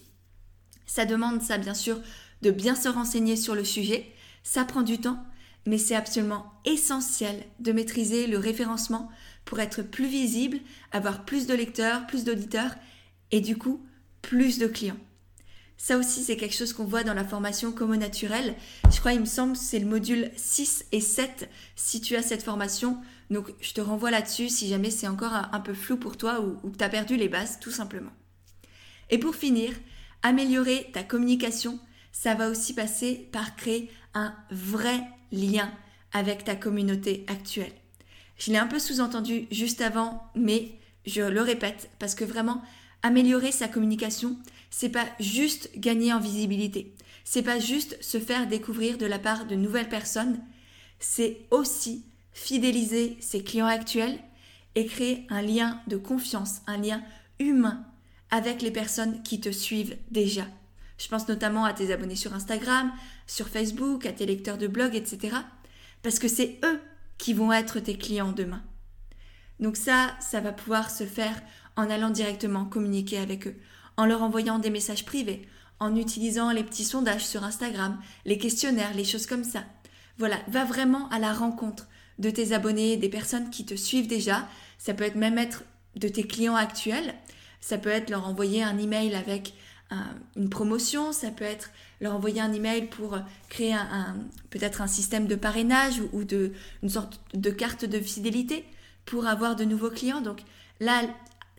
Ça 0.86 1.06
demande 1.06 1.42
ça, 1.42 1.58
bien 1.58 1.74
sûr, 1.74 2.00
de 2.42 2.52
bien 2.52 2.76
se 2.76 2.90
renseigner 2.90 3.36
sur 3.36 3.56
le 3.56 3.64
sujet. 3.64 4.12
Ça 4.44 4.66
prend 4.66 4.82
du 4.82 5.00
temps, 5.00 5.24
mais 5.66 5.78
c'est 5.78 5.96
absolument 5.96 6.52
essentiel 6.66 7.44
de 7.60 7.72
maîtriser 7.72 8.28
le 8.28 8.38
référencement 8.38 9.10
pour 9.46 9.60
être 9.60 9.82
plus 9.82 10.08
visible, 10.08 10.60
avoir 10.92 11.26
plus 11.26 11.48
de 11.48 11.54
lecteurs, 11.54 12.08
plus 12.08 12.24
d'auditeurs 12.24 12.76
et 13.32 13.42
du 13.42 13.58
coup 13.58 13.86
plus 14.22 14.60
de 14.60 14.68
clients. 14.68 15.00
Ça 15.78 15.98
aussi, 15.98 16.22
c'est 16.22 16.38
quelque 16.38 16.56
chose 16.56 16.74
qu'on 16.74 16.86
voit 16.86 17.04
dans 17.04 17.16
la 17.16 17.26
formation 17.26 17.72
Como 17.72 17.96
Naturel. 17.96 18.54
Je 18.92 19.00
crois, 19.00 19.14
il 19.14 19.20
me 19.20 19.26
semble, 19.26 19.56
c'est 19.56 19.80
le 19.80 19.88
module 19.88 20.30
6 20.36 20.86
et 20.92 21.02
7 21.02 21.50
si 21.76 22.02
tu 22.02 22.16
as 22.16 22.22
cette 22.22 22.44
formation. 22.44 23.02
Donc, 23.32 23.52
je 23.62 23.74
te 23.74 23.82
renvoie 23.82 24.12
là-dessus 24.12 24.50
si 24.50 24.68
jamais 24.68 24.92
c'est 24.92 25.08
encore 25.08 25.34
un 25.34 25.60
peu 25.60 25.74
flou 25.74 25.98
pour 25.98 26.18
toi 26.18 26.40
ou, 26.40 26.60
ou 26.62 26.70
que 26.70 26.78
tu 26.78 26.84
as 26.84 26.90
perdu 26.90 27.18
les 27.18 27.30
bases, 27.30 27.60
tout 27.60 27.72
simplement. 27.72 28.12
Et 29.10 29.18
pour 29.18 29.34
finir, 29.34 29.72
améliorer 30.22 30.92
ta 30.94 31.02
communication, 31.02 31.80
ça 32.12 32.36
va 32.36 32.50
aussi 32.50 32.74
passer 32.74 33.30
par 33.32 33.56
créer 33.56 33.90
un 34.14 34.36
vrai 34.52 35.02
lien 35.32 35.72
avec 36.14 36.44
ta 36.44 36.56
communauté 36.56 37.26
actuelle. 37.28 37.74
Je 38.38 38.52
l'ai 38.52 38.58
un 38.58 38.68
peu 38.68 38.80
sous-entendu 38.80 39.48
juste 39.52 39.82
avant, 39.82 40.24
mais 40.36 40.72
je 41.06 41.22
le 41.22 41.42
répète 41.42 41.90
parce 42.00 42.16
que 42.16 42.26
vraiment, 42.26 42.62
améliorer 43.04 43.52
sa 43.52 43.68
communication, 43.68 44.38
c'est 44.70 44.90
pas 44.90 45.06
juste 45.20 45.70
gagner 45.78 46.14
en 46.14 46.20
visibilité. 46.20 46.96
C'est 47.24 47.44
pas 47.44 47.60
juste 47.60 48.02
se 48.02 48.20
faire 48.20 48.48
découvrir 48.48 48.98
de 48.98 49.06
la 49.06 49.20
part 49.20 49.46
de 49.46 49.56
nouvelles 49.56 49.90
personnes. 49.90 50.40
C'est 51.00 51.42
aussi 51.52 52.06
fidéliser 52.34 53.18
ses 53.20 53.44
clients 53.44 53.68
actuels 53.68 54.20
et 54.76 54.86
créer 54.86 55.26
un 55.30 55.42
lien 55.42 55.82
de 55.88 55.98
confiance, 55.98 56.62
un 56.68 56.78
lien 56.78 57.04
humain 57.40 57.86
avec 58.30 58.62
les 58.62 58.72
personnes 58.72 59.22
qui 59.24 59.40
te 59.40 59.52
suivent 59.52 59.98
déjà. 60.10 60.48
Je 61.02 61.08
pense 61.08 61.28
notamment 61.28 61.66
à 61.66 61.74
tes 61.74 61.92
abonnés 61.92 62.16
sur 62.16 62.36
Instagram, 62.36 62.92
sur 63.26 63.48
Facebook, 63.48 64.06
à 64.06 64.12
tes 64.12 64.28
lecteurs 64.28 64.60
de 64.60 64.68
blog, 64.68 64.96
etc. 64.96 65.36
Parce 66.04 66.20
que 66.20 66.28
c'est 66.28 66.60
eux 66.64 66.80
qui 67.18 67.34
vont 67.34 67.52
être 67.52 67.80
tes 67.80 67.98
clients 67.98 68.32
demain. 68.32 68.62
Donc 69.60 69.78
ça, 69.78 70.16
ça 70.20 70.42
va 70.42 70.52
pouvoir 70.52 70.92
se 70.92 71.06
faire 71.06 71.42
en 71.76 71.90
allant 71.90 72.12
directement 72.12 72.66
communiquer 72.66 73.18
avec 73.18 73.48
eux, 73.48 73.56
en 73.98 74.06
leur 74.06 74.22
envoyant 74.22 74.60
des 74.60 74.70
messages 74.70 75.04
privés, 75.04 75.48
en 75.80 75.96
utilisant 75.96 76.52
les 76.52 76.64
petits 76.64 76.86
sondages 76.86 77.26
sur 77.26 77.44
Instagram, 77.44 78.00
les 78.26 78.38
questionnaires, 78.38 78.94
les 78.94 79.04
choses 79.04 79.26
comme 79.26 79.44
ça. 79.44 79.64
Voilà, 80.20 80.38
va 80.50 80.66
vraiment 80.66 81.10
à 81.10 81.18
la 81.18 81.34
rencontre 81.34 81.88
de 82.20 82.30
tes 82.30 82.54
abonnés, 82.54 82.98
des 82.98 83.10
personnes 83.10 83.50
qui 83.50 83.66
te 83.66 83.74
suivent 83.74 84.08
déjà. 84.08 84.48
Ça 84.78 84.94
peut 84.94 85.06
être 85.06 85.16
même 85.16 85.40
être 85.40 85.64
de 85.96 86.08
tes 86.08 86.28
clients 86.28 86.56
actuels. 86.56 87.16
Ça 87.60 87.80
peut 87.80 87.90
être 87.90 88.12
leur 88.12 88.28
envoyer 88.28 88.62
un 88.62 88.78
email 88.78 89.16
avec 89.16 89.56
une 90.36 90.50
promotion, 90.50 91.12
ça 91.12 91.32
peut 91.32 91.44
être 91.44 91.70
leur 92.00 92.16
envoyer 92.16 92.42
un 92.42 92.54
email 92.54 92.88
pour 92.88 93.18
créer 93.50 93.74
un, 93.74 94.16
peut-être 94.50 94.82
un 94.82 94.88
système 94.88 95.28
de 95.28 95.36
parrainage 95.36 96.02
ou, 96.14 96.24
de 96.24 96.54
une 96.82 96.90
sorte 96.90 97.22
de 97.34 97.50
carte 97.50 97.86
de 97.86 98.00
fidélité 98.00 98.66
pour 99.06 99.28
avoir 99.28 99.56
de 99.56 99.66
nouveaux 99.66 99.90
clients. 99.90 100.22
Donc 100.22 100.42
là, 100.80 101.04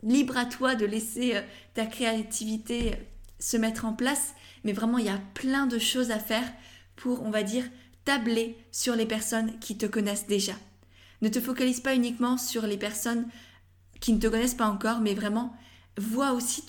libre 0.02 0.36
à 0.36 0.44
toi 0.44 0.74
de 0.74 0.86
laisser 0.86 1.36
euh, 1.36 1.42
ta 1.74 1.86
créativité 1.86 2.94
se 3.38 3.56
mettre 3.56 3.84
en 3.84 3.92
place, 3.92 4.34
mais 4.64 4.72
vraiment 4.72 4.98
il 4.98 5.06
y 5.06 5.10
a 5.10 5.20
plein 5.34 5.66
de 5.66 5.78
choses 5.78 6.10
à 6.10 6.18
faire 6.18 6.50
pour, 6.96 7.22
on 7.22 7.30
va 7.30 7.42
dire, 7.42 7.64
tabler 8.04 8.56
sur 8.70 8.96
les 8.96 9.06
personnes 9.06 9.58
qui 9.58 9.76
te 9.76 9.86
connaissent 9.86 10.26
déjà. 10.26 10.54
Ne 11.20 11.28
te 11.28 11.40
focalise 11.40 11.80
pas 11.80 11.94
uniquement 11.94 12.36
sur 12.36 12.66
les 12.66 12.76
personnes 12.76 13.26
qui 14.00 14.12
ne 14.12 14.18
te 14.18 14.26
connaissent 14.26 14.54
pas 14.54 14.66
encore, 14.66 15.00
mais 15.00 15.14
vraiment 15.14 15.56
vois 15.96 16.32
aussi 16.32 16.64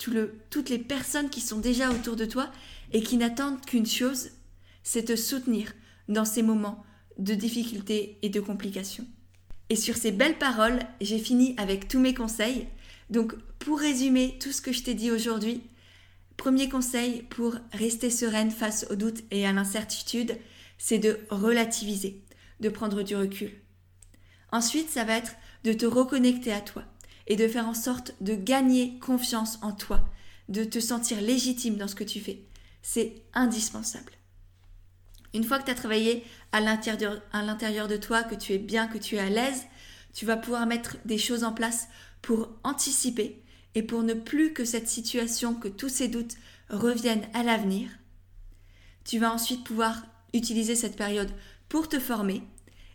toutes 0.50 0.70
les 0.70 0.78
personnes 0.78 1.30
qui 1.30 1.40
sont 1.40 1.58
déjà 1.58 1.90
autour 1.90 2.16
de 2.16 2.24
toi 2.24 2.50
et 2.92 3.02
qui 3.02 3.16
n'attendent 3.16 3.60
qu'une 3.64 3.86
chose, 3.86 4.30
c'est 4.82 5.04
te 5.04 5.16
soutenir 5.16 5.72
dans 6.08 6.24
ces 6.24 6.42
moments 6.42 6.84
de 7.18 7.34
difficultés 7.34 8.18
et 8.22 8.28
de 8.28 8.40
complications. 8.40 9.06
Et 9.70 9.76
sur 9.76 9.96
ces 9.96 10.12
belles 10.12 10.38
paroles, 10.38 10.80
j'ai 11.00 11.18
fini 11.18 11.54
avec 11.56 11.88
tous 11.88 11.98
mes 11.98 12.14
conseils. 12.14 12.68
Donc 13.10 13.34
pour 13.58 13.78
résumer 13.78 14.38
tout 14.40 14.52
ce 14.52 14.60
que 14.60 14.72
je 14.72 14.82
t'ai 14.82 14.94
dit 14.94 15.10
aujourd'hui, 15.10 15.62
premier 16.36 16.68
conseil 16.68 17.22
pour 17.22 17.56
rester 17.72 18.10
sereine 18.10 18.50
face 18.50 18.86
aux 18.90 18.96
doutes 18.96 19.22
et 19.30 19.46
à 19.46 19.52
l'incertitude, 19.52 20.36
c'est 20.76 20.98
de 20.98 21.20
relativiser, 21.30 22.22
de 22.60 22.68
prendre 22.68 23.02
du 23.02 23.16
recul. 23.16 23.52
Ensuite, 24.52 24.90
ça 24.90 25.04
va 25.04 25.16
être 25.16 25.32
de 25.64 25.72
te 25.72 25.86
reconnecter 25.86 26.52
à 26.52 26.60
toi 26.60 26.84
et 27.26 27.36
de 27.36 27.48
faire 27.48 27.68
en 27.68 27.74
sorte 27.74 28.14
de 28.20 28.34
gagner 28.34 28.98
confiance 28.98 29.58
en 29.62 29.72
toi, 29.72 30.08
de 30.48 30.64
te 30.64 30.80
sentir 30.80 31.20
légitime 31.20 31.76
dans 31.76 31.88
ce 31.88 31.94
que 31.94 32.04
tu 32.04 32.20
fais. 32.20 32.44
C'est 32.82 33.22
indispensable. 33.32 34.12
Une 35.32 35.44
fois 35.44 35.58
que 35.58 35.64
tu 35.64 35.70
as 35.70 35.74
travaillé 35.74 36.24
à 36.52 36.60
l'intérieur 36.60 37.88
de 37.88 37.96
toi, 37.96 38.22
que 38.22 38.34
tu 38.34 38.52
es 38.52 38.58
bien, 38.58 38.86
que 38.86 38.98
tu 38.98 39.16
es 39.16 39.20
à 39.20 39.30
l'aise, 39.30 39.64
tu 40.12 40.26
vas 40.26 40.36
pouvoir 40.36 40.66
mettre 40.66 40.96
des 41.04 41.18
choses 41.18 41.44
en 41.44 41.52
place 41.52 41.88
pour 42.22 42.50
anticiper 42.62 43.42
et 43.74 43.82
pour 43.82 44.02
ne 44.02 44.14
plus 44.14 44.52
que 44.52 44.64
cette 44.64 44.88
situation, 44.88 45.54
que 45.54 45.68
tous 45.68 45.88
ces 45.88 46.08
doutes 46.08 46.36
reviennent 46.70 47.26
à 47.34 47.42
l'avenir. 47.42 47.90
Tu 49.04 49.18
vas 49.18 49.32
ensuite 49.32 49.64
pouvoir 49.64 50.06
utiliser 50.32 50.76
cette 50.76 50.96
période 50.96 51.32
pour 51.68 51.88
te 51.88 51.98
former 51.98 52.42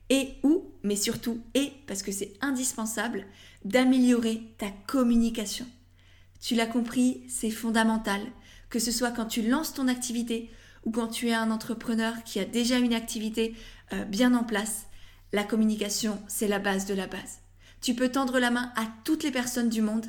et 0.09 0.35
ou, 0.43 0.71
mais 0.83 0.95
surtout 0.95 1.41
et, 1.53 1.71
parce 1.87 2.01
que 2.01 2.11
c'est 2.11 2.33
indispensable, 2.41 3.25
d'améliorer 3.65 4.41
ta 4.57 4.69
communication. 4.87 5.65
Tu 6.41 6.55
l'as 6.55 6.65
compris, 6.65 7.23
c'est 7.27 7.51
fondamental, 7.51 8.21
que 8.69 8.79
ce 8.79 8.91
soit 8.91 9.11
quand 9.11 9.25
tu 9.25 9.41
lances 9.41 9.73
ton 9.73 9.87
activité 9.87 10.49
ou 10.85 10.91
quand 10.91 11.07
tu 11.07 11.29
es 11.29 11.33
un 11.33 11.51
entrepreneur 11.51 12.23
qui 12.23 12.39
a 12.39 12.45
déjà 12.45 12.77
une 12.77 12.93
activité 12.93 13.53
euh, 13.93 14.05
bien 14.05 14.33
en 14.33 14.43
place, 14.43 14.85
la 15.33 15.43
communication, 15.43 16.21
c'est 16.27 16.47
la 16.47 16.59
base 16.59 16.85
de 16.85 16.93
la 16.93 17.07
base. 17.07 17.39
Tu 17.81 17.93
peux 17.93 18.09
tendre 18.09 18.39
la 18.39 18.51
main 18.51 18.71
à 18.75 18.87
toutes 19.03 19.23
les 19.23 19.31
personnes 19.31 19.69
du 19.69 19.81
monde. 19.81 20.07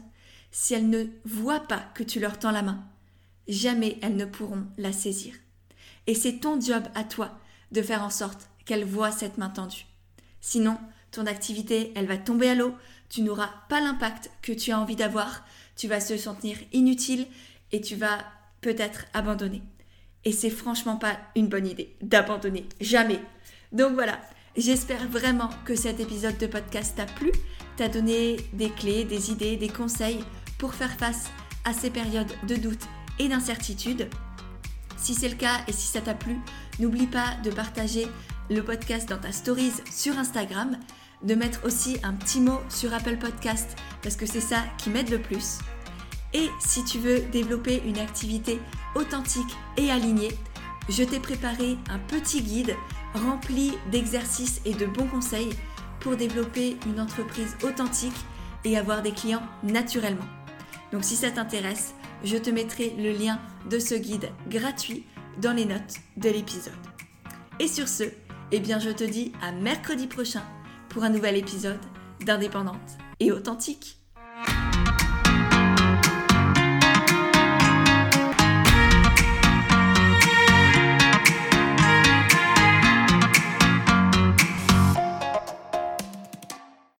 Si 0.51 0.75
elles 0.75 0.89
ne 0.89 1.07
voient 1.25 1.67
pas 1.67 1.85
que 1.95 2.03
tu 2.03 2.21
leur 2.21 2.39
tends 2.39 2.51
la 2.51 2.63
main, 2.63 2.85
jamais 3.49 3.99
elles 4.03 4.17
ne 4.17 4.25
pourront 4.25 4.67
la 4.79 4.93
saisir. 4.93 5.35
Et 6.07 6.15
c'est 6.15 6.39
ton 6.39 6.61
job 6.61 6.85
à 6.95 7.05
toi 7.05 7.39
de 7.73 7.83
faire 7.83 8.03
en 8.03 8.11
sorte 8.11 8.49
qu'elles 8.65 8.85
voient 8.85 9.13
cette 9.13 9.39
main 9.39 9.51
tendue. 9.51 9.87
Sinon, 10.41 10.79
ton 11.11 11.27
activité, 11.27 11.93
elle 11.95 12.07
va 12.07 12.17
tomber 12.17 12.49
à 12.49 12.55
l'eau, 12.55 12.75
tu 13.11 13.23
n'auras 13.23 13.51
pas 13.69 13.81
l'impact 13.81 14.31
que 14.41 14.53
tu 14.53 14.73
as 14.73 14.81
envie 14.81 14.97
d'avoir, 14.97 15.45
tu 15.77 15.89
vas 15.89 16.01
se 16.01 16.17
sentir 16.17 16.57
inutile 16.73 17.27
et 17.73 17.81
tu 17.81 17.97
vas 17.97 18.25
peut-être 18.63 19.05
abandonner. 19.13 19.63
Et 20.25 20.33
c'est 20.33 20.51
franchement 20.51 20.97
pas 20.97 21.19
une 21.35 21.49
bonne 21.49 21.67
idée 21.67 21.97
d'abandonner, 22.01 22.67
jamais. 22.81 23.21
Donc 23.73 23.95
voilà, 23.95 24.21
j'espère 24.57 25.09
vraiment 25.09 25.51
que 25.65 25.75
cet 25.75 26.01
épisode 26.01 26.39
de 26.39 26.47
podcast 26.47 26.97
t'a 26.97 27.07
plu, 27.07 27.33
t'a 27.77 27.89
donné 27.89 28.37
des 28.53 28.71
clés, 28.71 29.05
des 29.05 29.31
idées, 29.31 29.57
des 29.57 29.69
conseils 29.69 30.25
pour 30.59 30.75
faire 30.75 30.93
face 30.93 31.31
à 31.65 31.73
ces 31.73 31.91
périodes 31.91 32.33
de 32.47 32.57
doute 32.57 32.87
et 33.19 33.29
d'incertitude. 33.29 34.09
Si 34.97 35.15
c'est 35.15 35.29
le 35.29 35.37
cas 35.37 35.63
et 35.67 35.73
si 35.73 35.87
ça 35.87 36.01
t'a 36.01 36.15
plu, 36.15 36.37
n'oublie 36.79 37.07
pas 37.07 37.35
de 37.43 37.51
partager 37.51 38.07
le 38.51 38.63
podcast 38.63 39.09
dans 39.09 39.19
ta 39.19 39.33
stories 39.33 39.73
sur 39.91 40.19
Instagram, 40.19 40.79
de 41.23 41.35
mettre 41.35 41.65
aussi 41.65 41.99
un 42.03 42.15
petit 42.15 42.41
mot 42.41 42.61
sur 42.69 42.93
Apple 42.95 43.19
Podcast 43.19 43.77
parce 44.03 44.17
que 44.17 44.27
c'est 44.27 44.41
ça 44.41 44.63
qui 44.79 44.91
m'aide 44.91 45.11
le 45.11 45.21
plus. 45.21 45.59
Et 46.33 46.49
si 46.61 46.85
tu 46.85 46.99
veux 46.99 47.21
développer 47.33 47.83
une 47.85 47.99
activité 47.99 48.61
authentique 48.95 49.57
et 49.77 49.91
alignée, 49.91 50.37
je 50.89 51.03
t'ai 51.03 51.21
préparé 51.21 51.77
un 51.91 51.99
petit 51.99 52.43
guide 52.43 52.75
rempli 53.15 53.73
d'exercices 53.91 54.61
et 54.65 54.75
de 54.75 54.87
bons 54.87 55.07
conseils 55.07 55.51
pour 56.01 56.17
développer 56.17 56.77
une 56.87 57.01
entreprise 57.01 57.57
authentique 57.63 58.17
et 58.65 58.79
avoir 58.79 59.03
des 59.03 59.13
clients 59.13 59.43
naturellement. 59.63 60.27
Donc 60.93 61.05
si 61.05 61.17
ça 61.17 61.31
t'intéresse, 61.31 61.95
je 62.25 62.37
te 62.37 62.51
mettrai 62.51 62.95
le 62.99 63.13
lien 63.13 63.41
de 63.69 63.79
ce 63.79 63.95
guide 63.95 64.31
gratuit 64.49 65.05
dans 65.41 65.53
les 65.53 65.65
notes 65.65 65.97
de 66.17 66.31
l'épisode. 66.31 66.73
Et 67.59 67.69
sur 67.69 67.89
ce, 67.89 68.05
eh 68.53 68.61
bien 68.61 68.79
je 68.79 68.91
te 68.91 69.05
dis 69.05 69.33
à 69.43 69.53
mercredi 69.53 70.07
prochain 70.07 70.43
pour 70.91 71.05
un 71.05 71.11
nouvel 71.11 71.37
épisode 71.37 71.79
d'Indépendante 72.27 72.99
et 73.21 73.33
authentique. 73.33 74.00